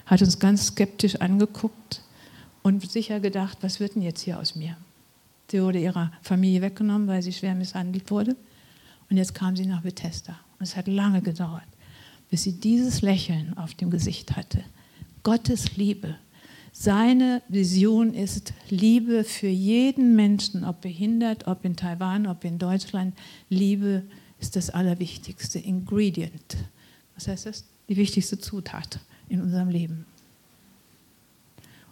hat 0.05 0.21
uns 0.21 0.39
ganz 0.39 0.67
skeptisch 0.67 1.15
angeguckt 1.15 2.01
und 2.61 2.89
sicher 2.89 3.19
gedacht, 3.19 3.57
was 3.61 3.79
wird 3.79 3.95
denn 3.95 4.01
jetzt 4.01 4.21
hier 4.21 4.39
aus 4.39 4.55
mir? 4.55 4.77
Sie 5.49 5.61
wurde 5.61 5.79
ihrer 5.79 6.11
Familie 6.21 6.61
weggenommen, 6.61 7.07
weil 7.07 7.21
sie 7.21 7.33
schwer 7.33 7.55
misshandelt 7.55 8.09
wurde. 8.09 8.35
Und 9.09 9.17
jetzt 9.17 9.35
kam 9.35 9.55
sie 9.55 9.65
nach 9.65 9.81
Bethesda. 9.81 10.39
Und 10.57 10.63
es 10.63 10.75
hat 10.75 10.87
lange 10.87 11.21
gedauert, 11.21 11.67
bis 12.29 12.43
sie 12.43 12.53
dieses 12.53 13.01
Lächeln 13.01 13.55
auf 13.57 13.75
dem 13.75 13.91
Gesicht 13.91 14.35
hatte. 14.35 14.63
Gottes 15.21 15.75
Liebe 15.77 16.15
seine 16.75 17.43
Vision 17.47 18.13
ist 18.13 18.51
Liebe 18.69 19.23
für 19.23 19.47
jeden 19.47 20.15
Menschen, 20.15 20.65
ob 20.65 20.81
behindert, 20.81 21.47
ob 21.47 21.63
in 21.63 21.75
Taiwan, 21.75 22.25
ob 22.27 22.43
in 22.43 22.57
Deutschland. 22.57 23.13
Liebe 23.47 24.03
ist 24.41 24.55
das 24.55 24.71
allerwichtigste 24.71 25.59
Ingredient. 25.59 26.57
Was 27.15 27.27
heißt 27.27 27.45
das? 27.45 27.63
Die 27.87 27.95
wichtigste 27.95 28.39
Zutat 28.39 28.99
in 29.29 29.39
unserem 29.39 29.69
Leben. 29.69 30.05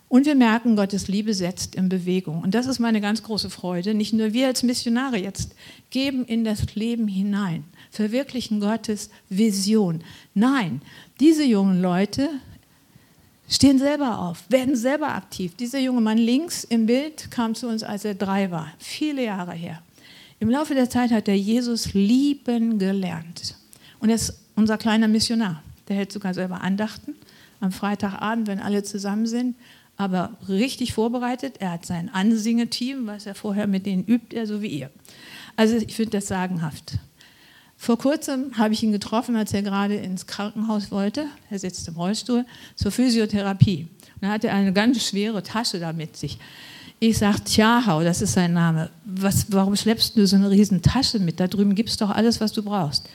Und 0.10 0.26
wir 0.26 0.36
merken, 0.36 0.76
Gottes 0.76 1.08
Liebe 1.08 1.34
setzt 1.34 1.76
in 1.76 1.88
Bewegung. 1.88 2.42
Und 2.42 2.54
das 2.54 2.66
ist 2.66 2.80
meine 2.80 3.00
ganz 3.00 3.24
große 3.24 3.50
Freude. 3.50 3.94
Nicht 3.94 4.12
nur 4.12 4.34
wir 4.34 4.48
als 4.48 4.62
Missionare 4.62 5.18
jetzt 5.18 5.56
geben 5.90 6.26
in 6.26 6.44
das 6.44 6.76
Leben 6.76 7.08
hinein, 7.08 7.64
verwirklichen 7.92 8.60
Gottes 8.60 9.10
Vision. 9.30 10.04
Nein, 10.34 10.82
diese 11.22 11.46
jungen 11.46 11.82
Leute 11.82 12.28
stehen 13.52 13.78
selber 13.78 14.20
auf, 14.20 14.44
werden 14.50 14.76
selber 14.76 15.10
aktiv. 15.10 15.56
Dieser 15.56 15.80
junge 15.80 16.02
Mann 16.02 16.18
links 16.18 16.64
im 16.64 16.86
Bild 16.86 17.30
kam 17.30 17.54
zu 17.54 17.68
uns, 17.68 17.84
als 17.84 18.06
er 18.06 18.16
drei 18.16 18.50
war, 18.52 18.72
viele 18.80 19.24
Jahre 19.24 19.54
her. 19.54 19.82
Im 20.40 20.50
Laufe 20.50 20.74
der 20.74 20.90
Zeit 20.90 21.12
hat 21.12 21.28
er 21.28 21.38
Jesus 21.38 21.94
lieben 21.94 22.80
gelernt. 22.80 23.56
Und 24.00 24.10
er 24.10 24.16
ist 24.16 24.40
unser 24.56 24.78
kleiner 24.78 25.08
Missionar. 25.08 25.62
Der 25.88 25.98
hält 25.98 26.12
sogar 26.12 26.34
selber 26.34 26.62
Andachten 26.62 27.16
am 27.60 27.72
Freitagabend, 27.72 28.48
wenn 28.48 28.60
alle 28.60 28.82
zusammen 28.82 29.28
sind 29.28 29.56
aber 30.02 30.32
richtig 30.50 30.94
vorbereitet. 30.94 31.58
Er 31.60 31.74
hat 31.74 31.86
sein 31.86 32.10
Ansingeteam, 32.10 33.06
was 33.06 33.28
er 33.28 33.36
vorher 33.36 33.68
mit 33.68 33.86
denen 33.86 34.04
übt, 34.04 34.36
er 34.36 34.48
so 34.48 34.62
wie 34.62 34.68
ihr. 34.68 34.90
Also 35.56 35.76
ich 35.76 35.96
finde 35.96 36.18
das 36.18 36.28
sagenhaft. 36.28 36.94
Vor 37.82 37.98
kurzem 37.98 38.56
habe 38.60 38.76
ich 38.76 38.84
ihn 38.84 38.92
getroffen, 38.92 39.36
als 39.36 39.54
er 39.54 39.64
gerade 39.64 39.96
ins 39.96 40.28
Krankenhaus 40.28 40.92
wollte. 40.92 41.26
Er 41.50 41.58
sitzt 41.58 41.88
im 41.88 41.96
Rollstuhl 41.96 42.46
zur 42.76 42.92
Physiotherapie. 42.92 43.88
Und 44.22 44.44
er 44.44 44.54
eine 44.54 44.72
ganz 44.72 45.04
schwere 45.04 45.42
Tasche 45.42 45.80
da 45.80 45.92
mit 45.92 46.16
sich. 46.16 46.38
Ich 47.00 47.18
sage, 47.18 47.44
Tjahau, 47.44 48.04
das 48.04 48.22
ist 48.22 48.34
sein 48.34 48.54
Name. 48.54 48.92
Was, 49.04 49.48
warum 49.52 49.76
schleppst 49.76 50.16
du 50.16 50.28
so 50.28 50.36
eine 50.36 50.52
riesen 50.52 50.84
Tasche 50.84 51.18
mit? 51.18 51.40
Da 51.40 51.48
drüben 51.48 51.74
gibt 51.74 51.90
es 51.90 51.98
doch 51.98 52.12
alles, 52.12 52.40
was 52.40 52.52
du 52.52 52.62
brauchst. 52.62 53.10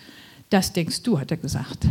Das 0.51 0.73
denkst 0.73 1.01
du, 1.05 1.21
hat 1.21 1.31
er 1.31 1.37
gesagt. 1.37 1.87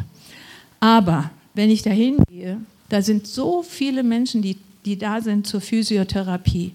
Aber 0.81 1.31
wenn 1.53 1.69
ich 1.69 1.81
da 1.81 1.91
hingehe, 1.91 2.57
da 2.89 3.01
sind 3.01 3.25
so 3.25 3.63
viele 3.63 4.03
Menschen, 4.03 4.41
die 4.41 4.57
die 4.83 4.97
da 4.97 5.21
sind 5.21 5.47
zur 5.47 5.61
Physiotherapie, 5.61 6.73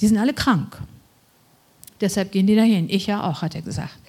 die 0.00 0.06
sind 0.08 0.18
alle 0.18 0.34
krank. 0.34 0.82
Deshalb 2.00 2.32
gehen 2.32 2.48
die 2.48 2.56
dahin. 2.56 2.90
Ich 2.90 3.06
ja 3.06 3.22
auch, 3.22 3.42
hat 3.42 3.54
er 3.54 3.62
gesagt. 3.62 4.01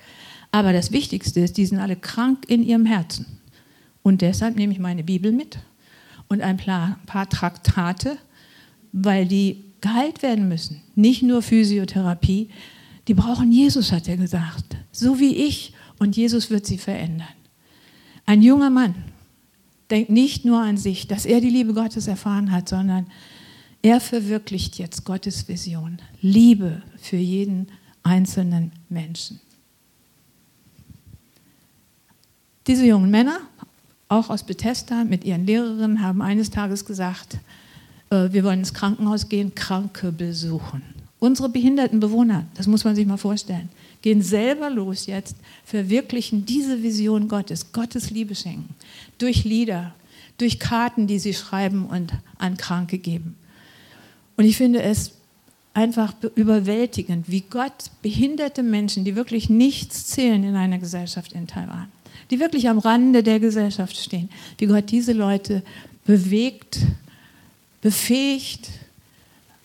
Aber 0.54 0.72
das 0.72 0.92
Wichtigste 0.92 1.40
ist, 1.40 1.58
die 1.58 1.66
sind 1.66 1.80
alle 1.80 1.96
krank 1.96 2.46
in 2.48 2.62
ihrem 2.62 2.86
Herzen. 2.86 3.26
Und 4.04 4.22
deshalb 4.22 4.56
nehme 4.56 4.72
ich 4.72 4.78
meine 4.78 5.04
Bibel 5.04 5.32
mit 5.32 5.58
und 6.28 6.42
ein 6.42 6.58
paar, 6.58 7.00
Traktate, 7.28 8.20
weil 8.92 9.26
die 9.26 9.64
geheilt 9.82 10.22
werden 10.22 10.48
müssen. 10.48 10.80
Nicht 10.94 11.24
nur 11.24 11.42
Physiotherapie. 11.42 12.50
Die 13.08 13.16
brauchen 13.16 13.52
Jesus, 13.52 13.92
hat 13.92 14.08
er 14.08 14.16
gesagt. 14.16 14.78
So 14.92 15.20
wie 15.20 15.36
ich. 15.36 15.74
Und 15.98 16.16
Jesus 16.16 16.52
wird 16.52 16.68
sie 16.68 16.78
verändern. 16.78 17.28
Ein 18.28 18.44
junger 18.44 18.70
Mann, 18.70 18.94
denkt 19.90 20.12
nicht 20.12 20.46
nur 20.46 20.62
an 20.62 20.78
sich, 20.78 21.08
dass 21.08 21.26
er 21.26 21.42
die 21.42 21.50
Liebe 21.50 21.74
Gottes 21.74 22.06
erfahren 22.06 22.52
hat, 22.52 22.70
sondern 22.70 23.08
er 23.82 24.00
verwirklicht 24.00 24.78
jetzt 24.78 25.04
Gottes 25.04 25.48
Vision. 25.48 25.98
Liebe 26.22 26.84
für 26.98 27.18
jeden 27.18 27.70
einzelnen 28.04 28.72
Menschen. 28.88 29.40
Diese 32.68 32.86
jungen 32.86 33.12
Männer, 33.12 33.40
auch 34.08 34.30
aus 34.30 34.44
Bethesda, 34.44 35.04
mit 35.04 35.24
ihren 35.24 35.46
Lehrerinnen, 35.46 36.02
haben 36.02 36.22
eines 36.22 36.50
Tages 36.50 36.86
gesagt, 36.86 37.38
äh, 38.10 38.32
wir 38.32 38.44
wollen 38.44 38.60
ins 38.60 38.74
Krankenhaus 38.74 39.28
gehen, 39.30 39.54
Kranke 39.56 40.12
besuchen. 40.12 40.82
Unsere 41.20 41.50
behinderten 41.50 42.00
Bewohner, 42.00 42.46
das 42.56 42.68
muss 42.68 42.84
man 42.84 42.96
sich 42.96 43.08
mal 43.08 43.18
vorstellen, 43.18 43.70
gehen 44.02 44.22
selber 44.22 44.70
los 44.70 45.06
jetzt, 45.06 45.38
verwirklichen 45.64 46.46
diese 46.46 46.84
Vision 46.84 47.30
Gottes, 47.30 47.72
Gottes 47.72 48.10
Liebe 48.10 48.36
schenken, 48.36 48.76
durch 49.18 49.46
Lieder, 49.46 49.94
durch 50.38 50.60
Karten, 50.60 51.08
die 51.08 51.20
sie 51.20 51.34
schreiben 51.34 51.86
und 51.86 52.12
an 52.38 52.58
Kranke 52.58 52.98
geben. 52.98 53.38
Und 54.36 54.46
ich 54.46 54.58
finde 54.58 54.82
es 54.82 55.14
einfach 55.74 56.14
überwältigend, 56.36 57.30
wie 57.30 57.42
Gott 57.42 57.92
behinderte 58.02 58.62
Menschen, 58.62 59.06
die 59.06 59.16
wirklich 59.16 59.50
nichts 59.50 60.08
zählen 60.08 60.44
in 60.44 60.56
einer 60.56 60.78
Gesellschaft 60.78 61.34
in 61.34 61.48
Taiwan, 61.48 61.92
die 62.30 62.40
wirklich 62.40 62.70
am 62.70 62.80
Rande 62.80 63.24
der 63.24 63.40
Gesellschaft 63.40 63.98
stehen, 63.98 64.30
wie 64.58 64.68
Gott 64.68 64.92
diese 64.92 65.14
Leute 65.14 65.64
bewegt, 66.06 66.80
befähigt, 67.82 68.70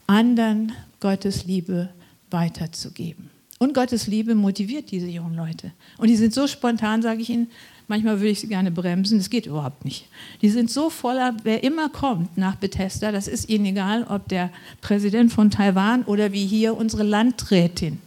anderen 0.06 0.72
Gottes 1.00 1.44
Liebe 1.44 1.90
weiterzugeben. 2.30 3.30
Und 3.58 3.74
Gottes 3.74 4.06
Liebe 4.06 4.34
motiviert 4.34 4.90
diese 4.90 5.08
jungen 5.08 5.34
Leute. 5.34 5.72
Und 5.96 6.08
die 6.08 6.16
sind 6.16 6.32
so 6.32 6.46
spontan, 6.46 7.02
sage 7.02 7.22
ich 7.22 7.30
Ihnen, 7.30 7.48
manchmal 7.88 8.20
würde 8.20 8.30
ich 8.30 8.40
sie 8.40 8.46
gerne 8.46 8.70
bremsen, 8.70 9.18
das 9.18 9.30
geht 9.30 9.46
überhaupt 9.46 9.84
nicht. 9.84 10.06
Die 10.42 10.50
sind 10.50 10.70
so 10.70 10.90
voller, 10.90 11.36
wer 11.42 11.64
immer 11.64 11.88
kommt 11.88 12.38
nach 12.38 12.54
Bethesda, 12.54 13.10
das 13.10 13.26
ist 13.26 13.48
ihnen 13.48 13.66
egal, 13.66 14.04
ob 14.08 14.28
der 14.28 14.50
Präsident 14.80 15.32
von 15.32 15.50
Taiwan 15.50 16.04
oder 16.04 16.32
wie 16.32 16.46
hier 16.46 16.76
unsere 16.76 17.02
Landrätin, 17.02 17.98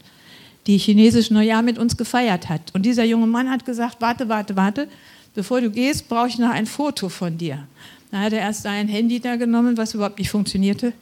die 0.68 0.78
chinesisch 0.78 1.32
Neujahr 1.32 1.62
mit 1.62 1.78
uns 1.78 1.98
gefeiert 1.98 2.50
hat. 2.50 2.74
Und 2.74 2.86
dieser 2.86 3.04
junge 3.04 3.28
Mann 3.28 3.50
hat 3.50 3.66
gesagt, 3.66 3.98
warte, 4.00 4.30
warte, 4.30 4.56
warte, 4.56 4.88
bevor 5.34 5.62
du 5.62 5.72
gehst, 5.72 6.08
brauche 6.08 6.28
ich 6.28 6.38
noch 6.38 6.52
ein 6.52 6.66
Foto 6.66 7.10
von 7.10 7.38
dir. 7.38 7.68
Da 8.12 8.20
hat 8.20 8.34
er 8.34 8.40
erst 8.40 8.64
sein 8.64 8.88
Handy 8.88 9.20
da 9.20 9.38
genommen, 9.38 9.78
was 9.78 9.94
überhaupt 9.94 10.20
nicht 10.20 10.30
funktionierte. 10.30 10.94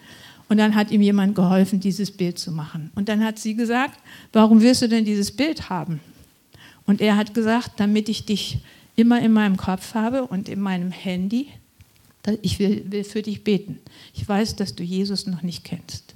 Und 0.47 0.57
dann 0.57 0.75
hat 0.75 0.91
ihm 0.91 1.01
jemand 1.01 1.35
geholfen, 1.35 1.79
dieses 1.79 2.11
Bild 2.11 2.39
zu 2.39 2.51
machen. 2.51 2.91
Und 2.95 3.09
dann 3.09 3.23
hat 3.23 3.37
sie 3.37 3.55
gesagt, 3.55 3.99
warum 4.33 4.61
wirst 4.61 4.81
du 4.81 4.89
denn 4.89 5.05
dieses 5.05 5.31
Bild 5.31 5.69
haben? 5.69 5.99
Und 6.85 7.01
er 7.01 7.17
hat 7.17 7.33
gesagt, 7.33 7.73
damit 7.77 8.09
ich 8.09 8.25
dich 8.25 8.59
immer 8.95 9.21
in 9.21 9.31
meinem 9.31 9.57
Kopf 9.57 9.93
habe 9.93 10.25
und 10.25 10.49
in 10.49 10.59
meinem 10.59 10.91
Handy. 10.91 11.47
Ich 12.41 12.59
will, 12.59 12.83
will 12.89 13.03
für 13.03 13.21
dich 13.21 13.43
beten. 13.43 13.79
Ich 14.13 14.27
weiß, 14.27 14.55
dass 14.55 14.75
du 14.75 14.83
Jesus 14.83 15.25
noch 15.25 15.41
nicht 15.41 15.63
kennst. 15.63 16.08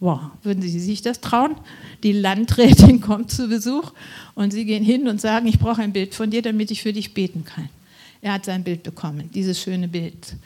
Wow, 0.00 0.20
würden 0.42 0.62
Sie 0.62 0.80
sich 0.80 1.02
das 1.02 1.20
trauen? 1.20 1.56
Die 2.02 2.12
Landrätin 2.12 3.00
kommt 3.02 3.30
zu 3.30 3.48
Besuch 3.48 3.92
und 4.34 4.52
Sie 4.52 4.64
gehen 4.64 4.82
hin 4.82 5.08
und 5.08 5.20
sagen, 5.20 5.46
ich 5.46 5.58
brauche 5.58 5.82
ein 5.82 5.92
Bild 5.92 6.14
von 6.14 6.30
dir, 6.30 6.40
damit 6.40 6.70
ich 6.70 6.82
für 6.82 6.92
dich 6.92 7.12
beten 7.12 7.44
kann. 7.44 7.68
Er 8.22 8.32
hat 8.34 8.46
sein 8.46 8.64
Bild 8.64 8.82
bekommen, 8.82 9.30
dieses 9.32 9.60
schöne 9.60 9.88
Bild. 9.88 10.36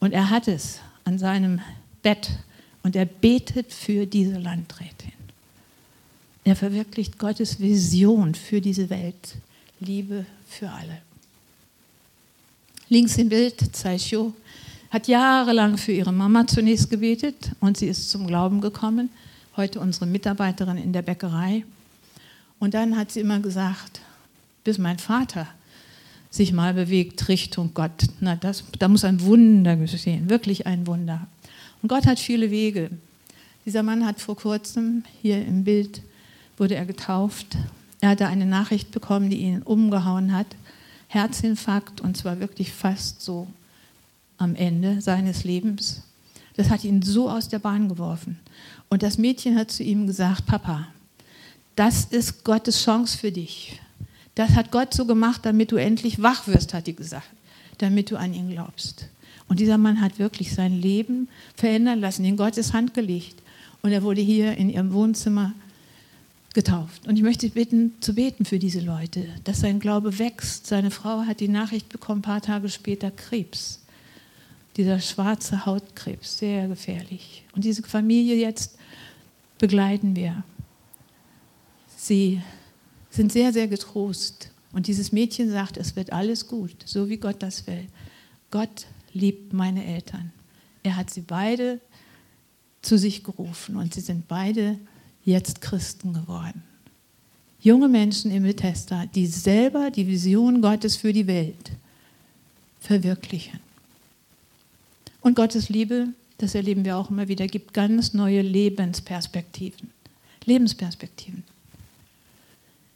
Und 0.00 0.12
er 0.12 0.30
hat 0.30 0.48
es 0.48 0.80
an 1.04 1.18
seinem 1.18 1.60
Bett 2.02 2.30
und 2.82 2.96
er 2.96 3.06
betet 3.06 3.72
für 3.72 4.06
diese 4.06 4.38
Landrätin. 4.38 5.12
Er 6.44 6.56
verwirklicht 6.56 7.18
Gottes 7.18 7.60
Vision 7.60 8.34
für 8.34 8.60
diese 8.60 8.90
Welt. 8.90 9.36
Liebe 9.80 10.26
für 10.48 10.70
alle. 10.70 10.98
Links 12.88 13.16
im 13.16 13.30
Bild, 13.30 13.74
Zaisho, 13.74 14.34
hat 14.94 15.08
jahrelang 15.08 15.76
für 15.76 15.90
ihre 15.90 16.12
Mama 16.12 16.46
zunächst 16.46 16.88
gebetet 16.88 17.50
und 17.58 17.76
sie 17.76 17.88
ist 17.88 18.10
zum 18.10 18.28
Glauben 18.28 18.60
gekommen. 18.60 19.10
Heute 19.56 19.80
unsere 19.80 20.06
Mitarbeiterin 20.06 20.76
in 20.76 20.92
der 20.92 21.02
Bäckerei. 21.02 21.64
Und 22.60 22.74
dann 22.74 22.96
hat 22.96 23.10
sie 23.10 23.18
immer 23.18 23.40
gesagt, 23.40 24.00
bis 24.62 24.78
mein 24.78 25.00
Vater 25.00 25.48
sich 26.30 26.52
mal 26.52 26.74
bewegt 26.74 27.26
Richtung 27.26 27.72
Gott. 27.74 28.04
Na, 28.20 28.36
das, 28.36 28.62
da 28.78 28.86
muss 28.86 29.04
ein 29.04 29.20
Wunder 29.22 29.74
geschehen, 29.74 30.30
wirklich 30.30 30.64
ein 30.68 30.86
Wunder. 30.86 31.26
Und 31.82 31.88
Gott 31.88 32.06
hat 32.06 32.20
viele 32.20 32.52
Wege. 32.52 32.88
Dieser 33.66 33.82
Mann 33.82 34.06
hat 34.06 34.20
vor 34.20 34.36
kurzem, 34.36 35.02
hier 35.20 35.44
im 35.44 35.64
Bild, 35.64 36.02
wurde 36.56 36.76
er 36.76 36.86
getauft. 36.86 37.56
Er 38.00 38.10
hatte 38.10 38.28
eine 38.28 38.46
Nachricht 38.46 38.92
bekommen, 38.92 39.28
die 39.28 39.38
ihn 39.38 39.62
umgehauen 39.62 40.32
hat. 40.32 40.46
Herzinfarkt 41.08 42.00
und 42.00 42.16
zwar 42.16 42.38
wirklich 42.38 42.72
fast 42.72 43.22
so 43.22 43.48
am 44.38 44.54
Ende 44.54 45.00
seines 45.00 45.44
Lebens. 45.44 46.02
Das 46.56 46.70
hat 46.70 46.84
ihn 46.84 47.02
so 47.02 47.28
aus 47.28 47.48
der 47.48 47.58
Bahn 47.58 47.88
geworfen. 47.88 48.38
Und 48.88 49.02
das 49.02 49.18
Mädchen 49.18 49.56
hat 49.56 49.70
zu 49.70 49.82
ihm 49.82 50.06
gesagt, 50.06 50.46
Papa, 50.46 50.88
das 51.76 52.04
ist 52.04 52.44
Gottes 52.44 52.82
Chance 52.84 53.18
für 53.18 53.32
dich. 53.32 53.80
Das 54.34 54.50
hat 54.50 54.70
Gott 54.70 54.94
so 54.94 55.06
gemacht, 55.06 55.40
damit 55.44 55.72
du 55.72 55.76
endlich 55.76 56.22
wach 56.22 56.46
wirst, 56.46 56.74
hat 56.74 56.86
die 56.86 56.94
gesagt, 56.94 57.28
damit 57.78 58.10
du 58.10 58.16
an 58.16 58.34
ihn 58.34 58.50
glaubst. 58.50 59.08
Und 59.48 59.60
dieser 59.60 59.78
Mann 59.78 60.00
hat 60.00 60.18
wirklich 60.18 60.54
sein 60.54 60.72
Leben 60.72 61.28
verändern 61.54 62.00
lassen, 62.00 62.24
in 62.24 62.36
Gottes 62.36 62.72
Hand 62.72 62.94
gelegt. 62.94 63.42
Und 63.82 63.92
er 63.92 64.02
wurde 64.02 64.20
hier 64.20 64.56
in 64.56 64.70
ihrem 64.70 64.92
Wohnzimmer 64.92 65.52
getauft. 66.54 67.06
Und 67.06 67.16
ich 67.16 67.22
möchte 67.22 67.48
bitten, 67.50 67.92
zu 68.00 68.14
beten 68.14 68.44
für 68.44 68.58
diese 68.58 68.80
Leute, 68.80 69.26
dass 69.44 69.60
sein 69.60 69.80
Glaube 69.80 70.18
wächst. 70.18 70.66
Seine 70.66 70.90
Frau 70.90 71.22
hat 71.26 71.40
die 71.40 71.48
Nachricht 71.48 71.88
bekommen, 71.90 72.20
ein 72.20 72.22
paar 72.22 72.40
Tage 72.40 72.68
später 72.70 73.10
Krebs. 73.10 73.80
Dieser 74.76 75.00
schwarze 75.00 75.66
Hautkrebs, 75.66 76.38
sehr 76.38 76.68
gefährlich. 76.68 77.44
Und 77.54 77.64
diese 77.64 77.82
Familie 77.82 78.36
jetzt 78.36 78.76
begleiten 79.58 80.16
wir. 80.16 80.42
Sie 81.96 82.42
sind 83.10 83.32
sehr, 83.32 83.52
sehr 83.52 83.68
getrost. 83.68 84.50
Und 84.72 84.88
dieses 84.88 85.12
Mädchen 85.12 85.50
sagt, 85.50 85.76
es 85.76 85.94
wird 85.94 86.12
alles 86.12 86.48
gut, 86.48 86.74
so 86.84 87.08
wie 87.08 87.18
Gott 87.18 87.42
das 87.42 87.66
will. 87.66 87.86
Gott 88.50 88.86
liebt 89.12 89.52
meine 89.52 89.84
Eltern. 89.84 90.32
Er 90.82 90.96
hat 90.96 91.10
sie 91.10 91.22
beide 91.22 91.80
zu 92.82 92.98
sich 92.98 93.24
gerufen 93.24 93.76
und 93.76 93.94
sie 93.94 94.00
sind 94.00 94.28
beide 94.28 94.78
jetzt 95.24 95.60
Christen 95.60 96.12
geworden. 96.12 96.62
Junge 97.60 97.88
Menschen 97.88 98.30
im 98.30 98.42
Bethesda, 98.42 99.06
die 99.06 99.26
selber 99.26 99.90
die 99.90 100.06
Vision 100.06 100.60
Gottes 100.60 100.96
für 100.96 101.12
die 101.12 101.26
Welt 101.26 101.70
verwirklichen. 102.78 103.60
Und 105.24 105.34
Gottes 105.34 105.68
Liebe 105.68 106.10
das 106.38 106.54
erleben 106.54 106.84
wir 106.84 106.96
auch 106.96 107.10
immer 107.10 107.28
wieder, 107.28 107.46
gibt 107.46 107.74
ganz 107.74 108.12
neue 108.12 108.42
Lebensperspektiven. 108.42 109.90
Lebensperspektiven. 110.44 111.44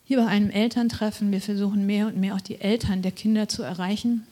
Hier 0.05 0.19
bei 0.19 0.27
einem 0.27 0.51
Elterntreffen, 0.51 1.31
wir 1.31 1.41
versuchen 1.41 1.87
mehr 1.87 2.07
und 2.07 2.17
mehr 2.17 2.35
auch 2.35 2.41
die 2.41 2.61
Eltern 2.61 3.03
der 3.03 3.13
Kinder 3.13 3.49
zu 3.49 3.63
erreichen, 3.63 4.27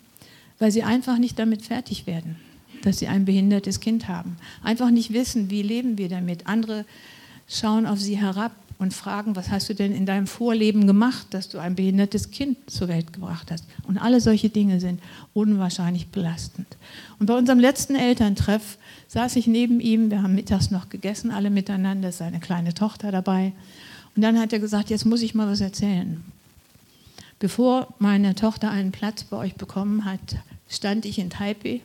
weil 0.58 0.70
sie 0.70 0.82
einfach 0.82 1.18
nicht 1.18 1.38
damit 1.38 1.62
fertig 1.62 2.06
werden, 2.06 2.36
dass 2.82 2.98
sie 2.98 3.08
ein 3.08 3.26
behindertes 3.26 3.80
Kind 3.80 4.08
haben. 4.08 4.36
Einfach 4.62 4.90
nicht 4.90 5.12
wissen, 5.12 5.50
wie 5.50 5.62
leben 5.62 5.98
wir 5.98 6.08
damit. 6.08 6.46
Andere 6.46 6.84
schauen 7.48 7.86
auf 7.86 8.00
sie 8.00 8.18
herab 8.18 8.52
und 8.78 8.92
fragen, 8.92 9.36
was 9.36 9.50
hast 9.50 9.68
du 9.68 9.74
denn 9.74 9.94
in 9.94 10.06
deinem 10.06 10.26
Vorleben 10.26 10.86
gemacht, 10.86 11.28
dass 11.30 11.48
du 11.48 11.58
ein 11.58 11.74
behindertes 11.74 12.30
Kind 12.30 12.70
zur 12.70 12.88
Welt 12.88 13.12
gebracht 13.12 13.50
hast. 13.50 13.64
Und 13.86 13.98
alle 13.98 14.20
solche 14.20 14.50
Dinge 14.50 14.80
sind 14.80 15.00
unwahrscheinlich 15.32 16.08
belastend. 16.08 16.66
Und 17.18 17.26
bei 17.26 17.34
unserem 17.34 17.58
letzten 17.58 17.94
Elterntreff 17.94 18.76
saß 19.08 19.36
ich 19.36 19.46
neben 19.46 19.80
ihm, 19.80 20.10
wir 20.10 20.22
haben 20.22 20.34
mittags 20.34 20.70
noch 20.70 20.88
gegessen, 20.90 21.30
alle 21.30 21.50
miteinander, 21.50 22.12
seine 22.12 22.40
kleine 22.40 22.74
Tochter 22.74 23.10
dabei. 23.10 23.52
Und 24.14 24.22
dann 24.22 24.38
hat 24.38 24.52
er 24.52 24.58
gesagt, 24.58 24.90
jetzt 24.90 25.06
muss 25.06 25.22
ich 25.22 25.34
mal 25.34 25.48
was 25.48 25.60
erzählen. 25.60 26.22
Bevor 27.38 27.94
meine 27.98 28.34
Tochter 28.34 28.70
einen 28.70 28.92
Platz 28.92 29.24
bei 29.24 29.36
euch 29.36 29.54
bekommen 29.54 30.04
hat, 30.04 30.36
stand 30.68 31.04
ich 31.04 31.18
in 31.18 31.30
Taipei, 31.30 31.80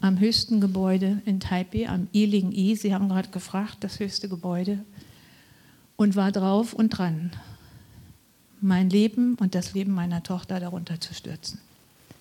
am 0.00 0.18
höchsten 0.18 0.60
Gebäude 0.60 1.22
in 1.24 1.38
Taipei, 1.38 1.88
am 1.88 2.08
Iling 2.12 2.52
I. 2.52 2.74
Sie 2.74 2.92
haben 2.92 3.08
gerade 3.08 3.28
gefragt, 3.28 3.78
das 3.80 4.00
höchste 4.00 4.28
Gebäude 4.28 4.80
und 6.02 6.16
war 6.16 6.32
drauf 6.32 6.72
und 6.72 6.90
dran, 6.90 7.30
mein 8.60 8.90
Leben 8.90 9.36
und 9.36 9.54
das 9.54 9.72
Leben 9.72 9.92
meiner 9.92 10.22
Tochter 10.22 10.58
darunter 10.58 11.00
zu 11.00 11.14
stürzen. 11.14 11.60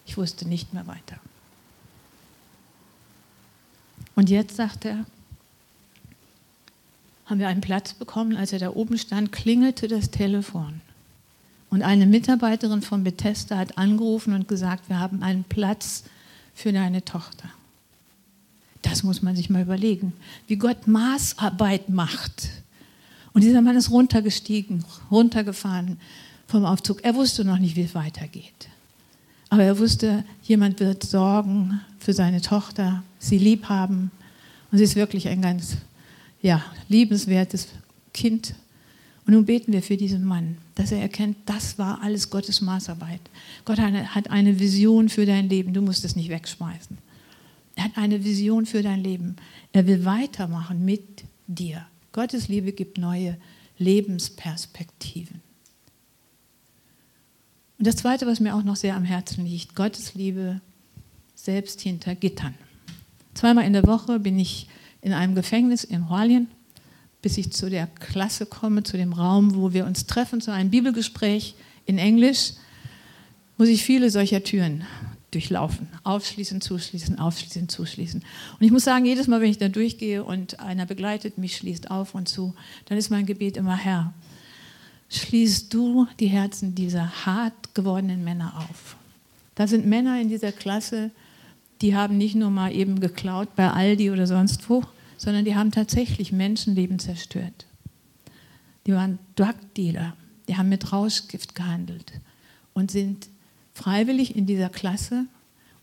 Ich 0.06 0.18
wusste 0.18 0.48
nicht 0.48 0.74
mehr 0.74 0.88
weiter. 0.88 1.18
Und 4.16 4.30
jetzt, 4.30 4.56
sagt 4.56 4.86
er, 4.86 5.06
haben 7.26 7.40
wir 7.40 7.48
einen 7.48 7.62
Platz 7.62 7.94
bekommen. 7.94 8.36
Als 8.36 8.54
er 8.54 8.60
da 8.60 8.72
oben 8.72 8.98
stand, 8.98 9.32
klingelte 9.32 9.88
das 9.88 10.12
Telefon. 10.12 10.82
Und 11.70 11.82
eine 11.82 12.06
Mitarbeiterin 12.06 12.82
von 12.82 13.04
Bethesda 13.04 13.58
hat 13.58 13.78
angerufen 13.78 14.34
und 14.34 14.48
gesagt, 14.48 14.90
wir 14.90 15.00
haben 15.00 15.24
einen 15.24 15.44
Platz 15.44 16.04
für 16.54 16.74
deine 16.74 17.06
Tochter. 17.06 17.50
Das 18.82 19.04
muss 19.04 19.22
man 19.22 19.36
sich 19.36 19.50
mal 19.50 19.62
überlegen, 19.62 20.14
wie 20.48 20.58
Gott 20.58 20.88
Maßarbeit 20.88 21.90
macht 21.90 22.61
und 23.34 23.44
dieser 23.44 23.62
Mann 23.62 23.76
ist 23.76 23.92
runtergestiegen, 23.92 24.84
runtergefahren 25.10 26.00
vom 26.48 26.66
Aufzug. 26.66 27.04
Er 27.04 27.16
wusste 27.16 27.46
noch 27.46 27.60
nicht, 27.60 27.76
wie 27.76 27.84
es 27.84 27.96
weitergeht. 27.96 28.68
Aber 29.50 29.64
er 29.64 29.80
wusste, 29.80 30.24
jemand 30.44 30.80
wird 30.80 31.04
sorgen 31.04 31.82
für 32.00 32.14
seine 32.14 32.42
Tochter, 32.42 33.04
sie 33.20 33.38
lieb 33.38 33.70
haben. 33.70 34.12
Und 34.72 34.78
sie 34.78 34.84
ist 34.84 34.96
wirklich 34.96 35.28
ein 35.28 35.42
ganz 35.42 35.78
ja, 36.42 36.64
liebenswertes 36.88 37.68
Kind. 38.14 38.56
Und 39.26 39.34
nun 39.34 39.46
beten 39.46 39.72
wir 39.72 39.84
für 39.84 39.98
diesen 39.98 40.24
Mann, 40.24 40.58
dass 40.76 40.92
er 40.92 41.02
erkennt, 41.02 41.38
das 41.46 41.78
war 41.78 42.02
alles 42.02 42.30
Gottes 42.30 42.62
Maßarbeit. 42.62 43.22
Gott 43.66 43.80
hat 43.80 44.30
eine 44.30 44.60
Vision 44.60 45.10
für 45.10 45.26
dein 45.26 45.48
Leben. 45.48 45.74
Du 45.74 45.82
musst 45.82 46.04
es 46.06 46.16
nicht 46.16 46.30
wegschmeißen. 46.30 46.98
Er 47.76 47.84
hat 47.86 47.98
eine 47.98 48.24
Vision 48.24 48.66
für 48.66 48.82
dein 48.82 49.02
Leben. 49.02 49.36
Er 49.74 49.86
will 49.86 50.06
weitermachen 50.06 50.84
mit 50.84 51.24
dir. 51.48 51.86
Gottes 52.12 52.48
Liebe 52.48 52.72
gibt 52.72 52.98
neue 52.98 53.38
Lebensperspektiven. 53.78 55.42
Und 57.78 57.88
das 57.88 57.96
Zweite, 57.96 58.28
was 58.28 58.40
mir 58.40 58.56
auch 58.56 58.64
noch 58.64 58.76
sehr 58.76 58.96
am 58.96 59.06
Herzen 59.06 59.46
liegt, 59.46 59.76
Gottes 59.76 60.14
Liebe 60.14 60.62
selbst 61.36 61.82
hinter 61.82 62.14
Gittern. 62.14 62.54
Zweimal 63.34 63.66
in 63.66 63.74
der 63.74 63.88
Woche 63.88 64.20
bin 64.20 64.38
ich 64.38 64.68
in 65.02 65.14
einem 65.14 65.34
Gefängnis 65.34 65.84
in 65.84 66.10
Hualien, 66.10 66.48
bis 67.22 67.38
ich 67.38 67.52
zu 67.52 67.70
der 67.70 67.88
Klasse 67.88 68.46
komme, 68.46 68.84
zu 68.84 68.98
dem 68.98 69.14
Raum, 69.14 69.56
wo 69.56 69.74
wir 69.74 69.86
uns 69.86 70.06
treffen, 70.06 70.42
zu 70.42 70.52
einem 70.52 70.70
Bibelgespräch 70.70 71.56
in 71.86 71.98
Englisch, 71.98 72.54
muss 73.58 73.70
ich 73.70 73.84
viele 73.84 74.10
solcher 74.10 74.44
Türen 74.44 74.86
durchlaufen. 75.32 75.88
Aufschließen, 76.04 76.62
zuschließen, 76.62 77.18
aufschließen, 77.18 77.70
zuschließen. 77.70 78.22
Und 78.60 78.66
ich 78.66 78.72
muss 78.72 78.84
sagen, 78.84 79.06
jedes 79.06 79.28
Mal, 79.28 79.42
wenn 79.42 79.50
ich 79.50 79.58
da 79.58 79.70
durchgehe 79.70 80.24
und 80.24 80.60
einer 80.60 80.86
begleitet 80.86 81.38
mich, 81.38 81.58
schließt 81.58 81.90
auf 81.90 82.14
und 82.14 82.28
zu, 82.30 82.54
dann 82.86 82.98
ist 82.98 83.10
mein 83.10 83.26
Gebet 83.26 83.58
immer, 83.58 83.76
Herr, 83.76 84.14
schließt 85.10 85.74
du 85.74 86.08
die 86.20 86.28
Herzen 86.28 86.76
dieser 86.76 87.26
hart 87.26 87.74
gewordenen 87.74 88.24
Männer 88.24 88.54
auf. 88.70 88.96
Da 89.56 89.68
sind 89.68 89.86
Männer 89.86 90.20
in 90.22 90.30
dieser 90.30 90.52
Klasse, 90.52 91.12
die 91.82 91.96
haben 91.96 92.18
nicht 92.18 92.36
nur 92.36 92.50
mal 92.50 92.74
eben 92.74 93.00
geklaut 93.00 93.56
bei 93.56 93.70
Aldi 93.70 94.12
oder 94.12 94.28
sonst 94.28 94.70
wo, 94.70 94.84
sondern 95.18 95.46
die 95.46 95.56
haben 95.56 95.72
tatsächlich 95.72 96.32
Menschenleben 96.32 97.00
zerstört. 97.00 97.66
Die 98.86 98.94
waren 98.94 99.20
Drug 99.36 99.56
Dealer, 99.76 100.16
die 100.48 100.58
haben 100.58 100.70
mit 100.70 100.92
Rauschgift 100.92 101.56
gehandelt 101.56 102.14
und 102.74 102.92
sind 102.92 103.28
freiwillig 103.82 104.36
in 104.36 104.46
dieser 104.46 104.70
Klasse 104.70 105.26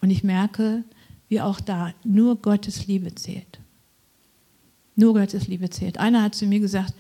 und 0.01 0.11
ich 0.11 0.23
merke, 0.23 0.85
wie 1.29 1.41
auch 1.41 1.61
da 1.61 1.93
nur 2.05 2.37
Gottes 2.37 2.87
Liebe 2.87 3.15
zählt. 3.15 3.59
Nur 4.95 5.15
Gottes 5.15 5.49
Liebe 5.49 5.69
zählt. 5.69 5.99
Einer 5.99 6.23
hat 6.23 6.35
zu 6.37 6.47
mir 6.47 6.61
gesagt, 6.61 6.95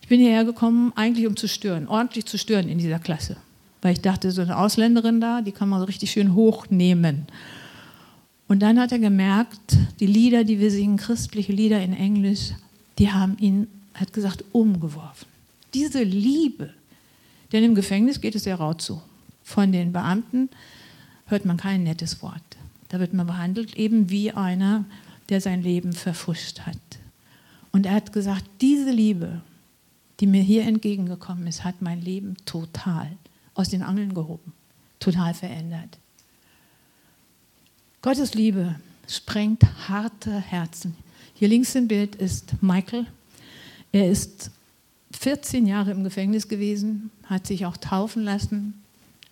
ich 0.00 0.08
bin 0.08 0.20
hierher 0.20 0.44
gekommen, 0.44 0.92
eigentlich 0.94 1.26
um 1.26 1.36
zu 1.36 1.48
stören, 1.48 1.88
ordentlich 1.88 2.26
zu 2.26 2.38
stören 2.38 2.68
in 2.68 2.78
dieser 2.78 3.00
Klasse. 3.00 3.36
Weil 3.82 3.92
ich 3.92 4.00
dachte, 4.00 4.30
so 4.30 4.42
eine 4.42 4.56
Ausländerin 4.56 5.20
da, 5.20 5.42
die 5.42 5.52
kann 5.52 5.68
man 5.68 5.80
so 5.80 5.86
richtig 5.86 6.12
schön 6.12 6.34
hochnehmen. 6.34 7.26
Und 8.46 8.60
dann 8.60 8.78
hat 8.78 8.92
er 8.92 8.98
gemerkt, 8.98 9.76
die 10.00 10.06
Lieder, 10.06 10.44
die 10.44 10.60
wir 10.60 10.70
singen, 10.70 10.96
christliche 10.96 11.52
Lieder 11.52 11.82
in 11.82 11.92
Englisch, 11.92 12.52
die 12.98 13.10
haben 13.10 13.36
ihn, 13.38 13.66
hat 13.94 14.12
gesagt, 14.12 14.44
umgeworfen. 14.52 15.28
Diese 15.74 16.02
Liebe, 16.02 16.72
denn 17.52 17.64
im 17.64 17.74
Gefängnis 17.74 18.20
geht 18.20 18.34
es 18.34 18.44
ja 18.44 18.54
rau 18.54 18.74
zu 18.74 19.02
von 19.48 19.72
den 19.72 19.92
Beamten 19.92 20.50
hört 21.24 21.46
man 21.46 21.56
kein 21.56 21.82
nettes 21.82 22.20
Wort. 22.20 22.58
Da 22.90 23.00
wird 23.00 23.14
man 23.14 23.26
behandelt 23.26 23.76
eben 23.76 24.10
wie 24.10 24.30
einer, 24.30 24.84
der 25.30 25.40
sein 25.40 25.62
Leben 25.62 25.94
verfuscht 25.94 26.60
hat. 26.60 26.76
Und 27.72 27.86
er 27.86 27.94
hat 27.94 28.12
gesagt, 28.12 28.44
diese 28.60 28.90
Liebe, 28.90 29.40
die 30.20 30.26
mir 30.26 30.42
hier 30.42 30.64
entgegengekommen 30.64 31.46
ist, 31.46 31.64
hat 31.64 31.80
mein 31.80 32.02
Leben 32.02 32.36
total 32.44 33.10
aus 33.54 33.70
den 33.70 33.82
Angeln 33.82 34.12
gehoben, 34.12 34.52
total 35.00 35.32
verändert. 35.32 35.98
Gottes 38.02 38.34
Liebe 38.34 38.74
sprengt 39.08 39.62
harte 39.88 40.38
Herzen. 40.38 40.94
Hier 41.32 41.48
links 41.48 41.74
im 41.74 41.88
Bild 41.88 42.16
ist 42.16 42.62
Michael. 42.62 43.06
Er 43.92 44.10
ist 44.10 44.50
14 45.12 45.66
Jahre 45.66 45.92
im 45.92 46.04
Gefängnis 46.04 46.48
gewesen, 46.48 47.10
hat 47.24 47.46
sich 47.46 47.64
auch 47.64 47.78
taufen 47.78 48.22
lassen, 48.22 48.74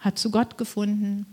hat 0.06 0.18
zu 0.18 0.30
Gott 0.30 0.56
gefunden. 0.56 1.26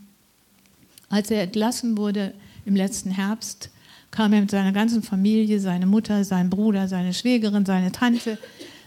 Als 1.08 1.30
er 1.30 1.44
entlassen 1.44 1.96
wurde 1.96 2.34
im 2.66 2.76
letzten 2.76 3.12
Herbst, 3.12 3.70
kam 4.10 4.34
er 4.34 4.42
mit 4.42 4.52
seiner 4.52 4.72
ganzen 4.72 5.04
Familie, 5.04 5.60
seine 5.60 5.86
Mutter, 5.86 6.24
sein 6.24 6.50
Bruder, 6.50 6.88
seine 6.88 7.14
Schwägerin, 7.14 7.66
seine 7.66 7.92
Tante, 7.92 8.38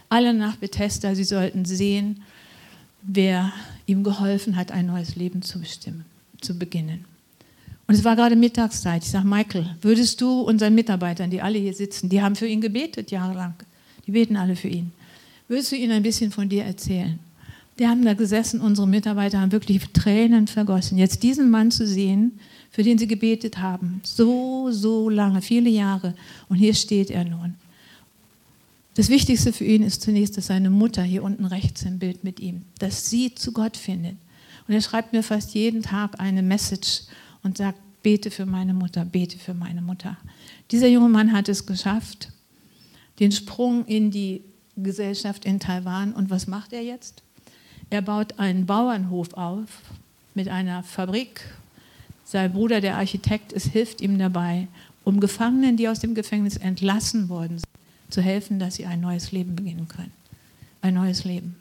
alle 0.09 0.33
nach 0.33 0.57
Bethesda. 0.57 1.15
Sie 1.15 1.23
sollten 1.23 1.63
sehen, 1.63 2.21
wer 3.01 3.53
ihm 3.85 4.03
geholfen 4.03 4.57
hat, 4.57 4.71
ein 4.71 4.87
neues 4.87 5.15
Leben 5.15 5.41
zu 5.41 5.59
bestimmen, 5.59 6.05
zu 6.41 6.59
beginnen. 6.59 7.05
Und 7.87 7.95
es 7.95 8.03
war 8.03 8.17
gerade 8.17 8.35
Mittagszeit. 8.35 9.03
Ich 9.03 9.11
sage, 9.11 9.25
Michael, 9.25 9.75
würdest 9.81 10.19
du 10.19 10.41
unseren 10.41 10.75
Mitarbeitern, 10.75 11.29
die 11.29 11.41
alle 11.41 11.57
hier 11.57 11.73
sitzen, 11.73 12.09
die 12.09 12.21
haben 12.21 12.35
für 12.35 12.47
ihn 12.47 12.59
gebetet 12.59 13.09
jahrelang, 13.11 13.53
die 14.05 14.11
beten 14.11 14.35
alle 14.35 14.57
für 14.57 14.67
ihn, 14.67 14.91
würdest 15.47 15.71
du 15.71 15.77
ihnen 15.77 15.93
ein 15.93 16.03
bisschen 16.03 16.31
von 16.31 16.49
dir 16.49 16.65
erzählen? 16.65 17.19
Die 17.79 17.87
haben 17.87 18.03
da 18.03 18.13
gesessen, 18.15 18.59
unsere 18.59 18.87
Mitarbeiter 18.87 19.39
haben 19.39 19.51
wirklich 19.51 19.83
Tränen 19.93 20.47
vergossen. 20.47 20.97
Jetzt 20.97 21.21
diesen 21.21 21.51
Mann 21.51 21.69
zu 21.69 21.85
sehen, 21.85 22.39
für 22.71 22.81
den 22.83 22.97
sie 22.97 23.07
gebetet 23.07 23.59
haben, 23.59 24.01
so, 24.03 24.71
so 24.71 25.09
lange, 25.09 25.41
viele 25.41 25.69
Jahre, 25.69 26.15
und 26.49 26.57
hier 26.57 26.73
steht 26.73 27.11
er 27.11 27.23
nun. 27.23 27.55
Das 28.95 29.09
Wichtigste 29.09 29.53
für 29.53 29.63
ihn 29.63 29.83
ist 29.83 30.01
zunächst, 30.01 30.37
dass 30.37 30.47
seine 30.47 30.71
Mutter 30.71 31.03
hier 31.03 31.23
unten 31.23 31.45
rechts 31.45 31.83
im 31.83 31.99
Bild 31.99 32.23
mit 32.23 32.39
ihm, 32.39 32.63
dass 32.79 33.11
sie 33.11 33.35
zu 33.35 33.51
Gott 33.51 33.77
findet. 33.77 34.15
Und 34.67 34.73
er 34.73 34.81
schreibt 34.81 35.13
mir 35.13 35.21
fast 35.21 35.53
jeden 35.53 35.83
Tag 35.83 36.19
eine 36.19 36.41
Message 36.41 37.03
und 37.43 37.57
sagt, 37.57 37.77
bete 38.01 38.31
für 38.31 38.47
meine 38.47 38.73
Mutter, 38.73 39.05
bete 39.05 39.37
für 39.37 39.53
meine 39.53 39.83
Mutter. 39.83 40.17
Dieser 40.71 40.87
junge 40.87 41.09
Mann 41.09 41.31
hat 41.31 41.47
es 41.47 41.67
geschafft, 41.67 42.29
den 43.19 43.31
Sprung 43.31 43.85
in 43.85 44.09
die 44.09 44.41
Gesellschaft 44.75 45.45
in 45.45 45.59
Taiwan. 45.59 46.13
Und 46.13 46.31
was 46.31 46.47
macht 46.47 46.73
er 46.73 46.81
jetzt? 46.81 47.21
Er 47.89 48.01
baut 48.01 48.37
einen 48.37 48.65
Bauernhof 48.65 49.33
auf 49.33 49.69
mit 50.35 50.49
einer 50.49 50.83
Fabrik. 50.83 51.41
Sein 52.25 52.51
Bruder, 52.51 52.81
der 52.81 52.97
Architekt 52.97 53.53
ist, 53.53 53.67
hilft 53.67 54.01
ihm 54.01 54.19
dabei, 54.19 54.67
um 55.05 55.21
Gefangenen, 55.21 55.77
die 55.77 55.87
aus 55.87 55.99
dem 55.99 56.13
Gefängnis 56.13 56.57
entlassen 56.57 57.29
worden 57.29 57.59
sind, 57.59 57.69
zu 58.09 58.21
helfen, 58.21 58.59
dass 58.59 58.75
sie 58.75 58.85
ein 58.85 58.99
neues 58.99 59.31
Leben 59.31 59.55
beginnen 59.55 59.87
können. 59.87 60.11
Ein 60.81 60.95
neues 60.95 61.23
Leben. 61.23 61.55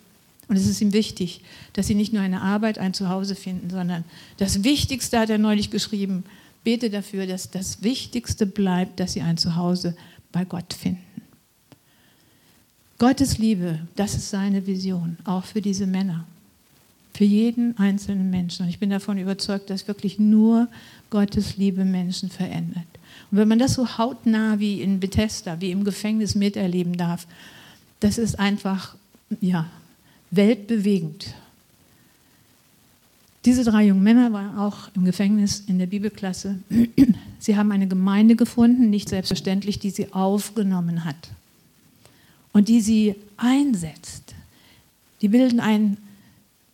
Und 0.48 0.56
es 0.56 0.66
ist 0.66 0.80
ihm 0.80 0.92
wichtig, 0.92 1.42
dass 1.72 1.86
sie 1.86 1.94
nicht 1.94 2.12
nur 2.12 2.22
eine 2.22 2.42
Arbeit, 2.42 2.78
ein 2.78 2.94
Zuhause 2.94 3.36
finden, 3.36 3.70
sondern 3.70 4.04
das 4.36 4.64
Wichtigste 4.64 5.18
hat 5.18 5.30
er 5.30 5.38
neulich 5.38 5.70
geschrieben, 5.70 6.24
bete 6.64 6.90
dafür, 6.90 7.26
dass 7.26 7.50
das 7.50 7.82
Wichtigste 7.82 8.46
bleibt, 8.46 8.98
dass 8.98 9.12
sie 9.12 9.22
ein 9.22 9.36
Zuhause 9.36 9.96
bei 10.32 10.44
Gott 10.44 10.72
finden. 10.72 11.05
Gottes 12.98 13.36
Liebe, 13.36 13.80
das 13.94 14.14
ist 14.14 14.30
seine 14.30 14.66
Vision, 14.66 15.18
auch 15.24 15.44
für 15.44 15.60
diese 15.60 15.86
Männer, 15.86 16.24
für 17.12 17.24
jeden 17.24 17.76
einzelnen 17.76 18.30
Menschen. 18.30 18.64
Und 18.64 18.70
ich 18.70 18.78
bin 18.78 18.88
davon 18.88 19.18
überzeugt, 19.18 19.68
dass 19.68 19.86
wirklich 19.86 20.18
nur 20.18 20.68
Gottes 21.10 21.58
Liebe 21.58 21.84
Menschen 21.84 22.30
verändert. 22.30 22.86
Und 23.30 23.38
wenn 23.38 23.48
man 23.48 23.58
das 23.58 23.74
so 23.74 23.98
hautnah 23.98 24.60
wie 24.60 24.80
in 24.80 24.98
Bethesda, 24.98 25.60
wie 25.60 25.72
im 25.72 25.84
Gefängnis 25.84 26.34
miterleben 26.34 26.96
darf, 26.96 27.26
das 28.00 28.16
ist 28.16 28.38
einfach 28.38 28.96
ja, 29.42 29.66
weltbewegend. 30.30 31.34
Diese 33.44 33.62
drei 33.62 33.84
jungen 33.84 34.02
Männer 34.02 34.32
waren 34.32 34.56
auch 34.56 34.88
im 34.94 35.04
Gefängnis 35.04 35.62
in 35.66 35.78
der 35.78 35.86
Bibelklasse. 35.86 36.60
Sie 37.38 37.56
haben 37.56 37.72
eine 37.72 37.88
Gemeinde 37.88 38.36
gefunden, 38.36 38.88
nicht 38.88 39.10
selbstverständlich, 39.10 39.78
die 39.78 39.90
sie 39.90 40.14
aufgenommen 40.14 41.04
hat 41.04 41.30
und 42.56 42.68
die 42.68 42.80
sie 42.80 43.14
einsetzt. 43.36 44.34
Die 45.20 45.28
bilden 45.28 45.60
ein 45.60 45.98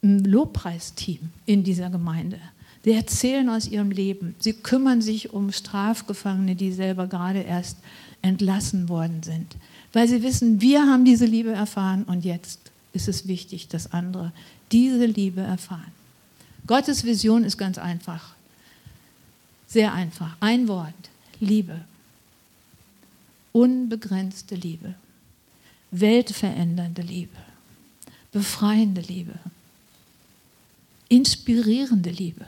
Lobpreisteam 0.01 1.19
in 1.45 1.65
dieser 1.65 1.91
Gemeinde. 1.91 2.39
Sie 2.85 2.93
erzählen 2.93 3.49
aus 3.49 3.67
ihrem 3.67 3.91
Leben. 3.91 4.37
Sie 4.39 4.53
kümmern 4.53 5.03
sich 5.03 5.33
um 5.33 5.51
Strafgefangene, 5.51 6.55
die 6.55 6.71
selber 6.71 7.09
gerade 7.09 7.41
erst 7.41 7.79
entlassen 8.23 8.89
worden 8.89 9.25
sind. 9.25 9.57
Weil 9.93 10.07
sie 10.07 10.23
wissen, 10.23 10.61
wir 10.61 10.87
haben 10.87 11.05
diese 11.05 11.27
Liebe 11.27 11.51
erfahren 11.51 12.05
und 12.05 12.25
jetzt 12.25 12.61
ist 12.93 13.09
es 13.09 13.27
wichtig, 13.27 13.67
dass 13.67 13.93
andere 13.93 14.31
diese 14.71 15.07
Liebe 15.07 15.41
erfahren. 15.41 15.91
Gottes 16.69 17.03
Vision 17.03 17.43
ist 17.43 17.59
ganz 17.59 17.79
einfach. 17.79 18.37
Sehr 19.67 19.93
einfach. 19.93 20.37
Ein 20.39 20.69
Wort. 20.69 20.95
Liebe. 21.41 21.81
Unbegrenzte 23.51 24.55
Liebe. 24.55 24.95
Weltverändernde 25.93 27.03
Liebe. 27.03 27.37
Befreiende 28.33 29.03
Liebe. 29.03 29.35
Inspirierende 31.09 32.11
Liebe. 32.11 32.47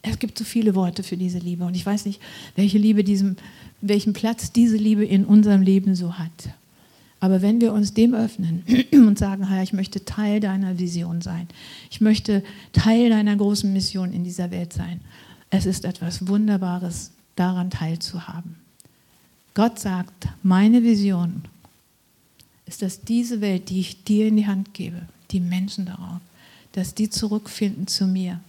Es 0.00 0.18
gibt 0.18 0.38
so 0.38 0.44
viele 0.44 0.74
Worte 0.74 1.02
für 1.02 1.18
diese 1.18 1.38
Liebe 1.38 1.64
und 1.64 1.76
ich 1.76 1.84
weiß 1.84 2.06
nicht, 2.06 2.20
welche 2.56 2.78
Liebe 2.78 3.04
diesem, 3.04 3.36
welchen 3.82 4.14
Platz 4.14 4.52
diese 4.52 4.76
Liebe 4.76 5.04
in 5.04 5.26
unserem 5.26 5.60
Leben 5.60 5.94
so 5.94 6.18
hat. 6.18 6.50
Aber 7.20 7.42
wenn 7.42 7.60
wir 7.60 7.72
uns 7.74 7.92
dem 7.92 8.14
öffnen 8.14 8.64
und 8.92 9.18
sagen, 9.18 9.48
Herr, 9.48 9.62
ich 9.62 9.74
möchte 9.74 10.04
Teil 10.04 10.40
deiner 10.40 10.78
Vision 10.78 11.20
sein, 11.20 11.46
ich 11.90 12.00
möchte 12.00 12.42
Teil 12.72 13.10
deiner 13.10 13.36
großen 13.36 13.70
Mission 13.70 14.12
in 14.12 14.24
dieser 14.24 14.50
Welt 14.50 14.72
sein, 14.72 15.00
es 15.50 15.66
ist 15.66 15.84
etwas 15.84 16.26
Wunderbares, 16.26 17.10
daran 17.36 17.70
teilzuhaben. 17.70 18.56
Gott 19.54 19.78
sagt, 19.78 20.28
meine 20.42 20.82
Vision 20.82 21.42
ist, 22.68 22.82
dass 22.82 23.00
diese 23.00 23.40
Welt, 23.40 23.70
die 23.70 23.80
ich 23.80 24.04
dir 24.04 24.28
in 24.28 24.36
die 24.36 24.46
Hand 24.46 24.74
gebe, 24.74 25.02
die 25.30 25.40
Menschen 25.40 25.86
darauf, 25.86 26.20
dass 26.72 26.94
die 26.94 27.10
zurückfinden 27.10 27.86
zu 27.86 28.06
mir, 28.06 28.40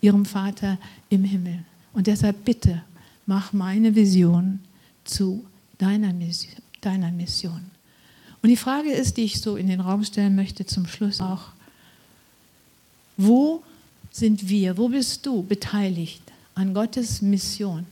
ihrem 0.00 0.24
Vater 0.24 0.78
im 1.10 1.24
Himmel. 1.24 1.64
Und 1.92 2.06
deshalb 2.06 2.44
bitte, 2.44 2.82
mach 3.26 3.52
meine 3.52 3.94
Vision 3.94 4.60
zu 5.04 5.44
deiner 5.78 6.12
Mission. 6.12 7.60
Und 8.42 8.48
die 8.48 8.56
Frage 8.56 8.90
ist, 8.92 9.16
die 9.16 9.24
ich 9.24 9.40
so 9.40 9.56
in 9.56 9.68
den 9.68 9.80
Raum 9.80 10.04
stellen 10.04 10.36
möchte 10.36 10.66
zum 10.66 10.86
Schluss 10.86 11.20
auch, 11.20 11.48
wo 13.16 13.62
sind 14.10 14.48
wir, 14.48 14.76
wo 14.76 14.88
bist 14.88 15.24
du 15.26 15.42
beteiligt 15.42 16.22
an 16.54 16.74
Gottes 16.74 17.22
Mission, 17.22 17.86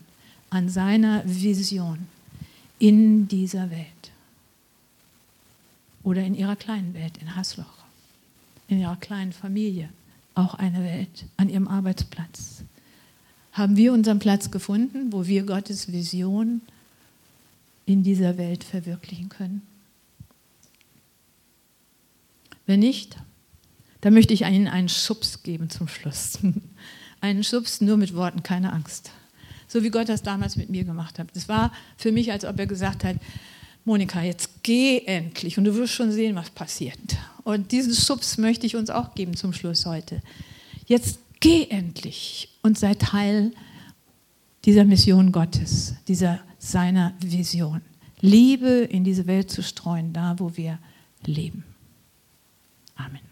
an 0.51 0.69
seiner 0.69 1.23
Vision 1.25 1.99
in 2.79 3.27
dieser 3.29 3.71
Welt? 3.71 4.12
Oder 6.03 6.23
in 6.23 6.35
ihrer 6.35 6.57
kleinen 6.57 6.95
Welt, 6.95 7.19
in 7.19 7.37
Hasloch, 7.37 7.85
in 8.69 8.79
ihrer 8.79 8.97
kleinen 8.97 9.33
Familie, 9.33 9.89
auch 10.35 10.55
eine 10.55 10.83
Welt, 10.83 11.27
an 11.37 11.49
ihrem 11.49 11.69
Arbeitsplatz. 11.69 12.65
Haben 13.53 13.77
wir 13.77 13.93
unseren 13.93 14.19
Platz 14.19 14.51
gefunden, 14.51 15.13
wo 15.13 15.27
wir 15.27 15.45
Gottes 15.45 15.93
Vision 15.93 16.63
in 17.87 18.03
dieser 18.03 18.39
Welt 18.39 18.65
verwirklichen 18.65 19.29
können? 19.29 19.63
Wenn 22.67 22.81
nicht, 22.81 23.17
dann 24.01 24.15
möchte 24.15 24.35
ich 24.35 24.43
Ihnen 24.43 24.69
einen 24.69 24.89
Schubs 24.89 25.43
geben 25.43 25.71
zum 25.71 25.89
Schluss. 25.89 26.39
einen 27.21 27.45
Schubs 27.45 27.81
nur 27.81 27.97
mit 27.97 28.15
Worten, 28.15 28.43
keine 28.43 28.73
Angst. 28.73 29.11
So 29.69 29.83
wie 29.83 29.91
Gott 29.91 30.09
das 30.09 30.23
damals 30.23 30.57
mit 30.57 30.71
mir 30.71 30.85
gemacht 30.85 31.19
hat. 31.19 31.29
Es 31.35 31.49
war 31.49 31.73
für 31.97 32.13
mich, 32.13 32.33
als 32.33 32.45
ob 32.45 32.59
er 32.59 32.67
gesagt 32.67 33.05
hat, 33.05 33.17
Monika, 33.85 34.23
jetzt 34.23 34.63
geh 34.63 35.03
endlich 35.07 35.59
und 35.59 35.65
du 35.65 35.75
wirst 35.75 35.95
schon 35.95 36.13
sehen, 36.13 36.37
was 36.37 36.51
passiert. 36.51 36.99
Und 37.45 37.73
diesen 37.73 37.95
Schubs 37.95 38.39
möchte 38.39 38.67
ich 38.67 38.77
uns 38.77 38.91
auch 38.91 39.15
geben 39.15 39.37
zum 39.37 39.53
Schluss 39.53 39.87
heute. 39.87 40.23
Jetzt 40.87 41.19
geh 41.41 41.67
endlich 41.69 42.49
und 42.63 42.79
sei 42.79 42.95
Teil 42.95 43.53
dieser 44.65 44.85
Mission 44.85 45.33
Gottes, 45.33 45.95
dieser 46.07 46.41
seiner 46.59 47.15
Vision. 47.21 47.81
Liebe 48.21 48.69
in 48.69 49.03
diese 49.03 49.27
Welt 49.27 49.51
zu 49.51 49.63
streuen, 49.63 50.13
da 50.13 50.37
wo 50.39 50.57
wir 50.57 50.79
leben. 51.27 51.65
Amen. 52.95 53.32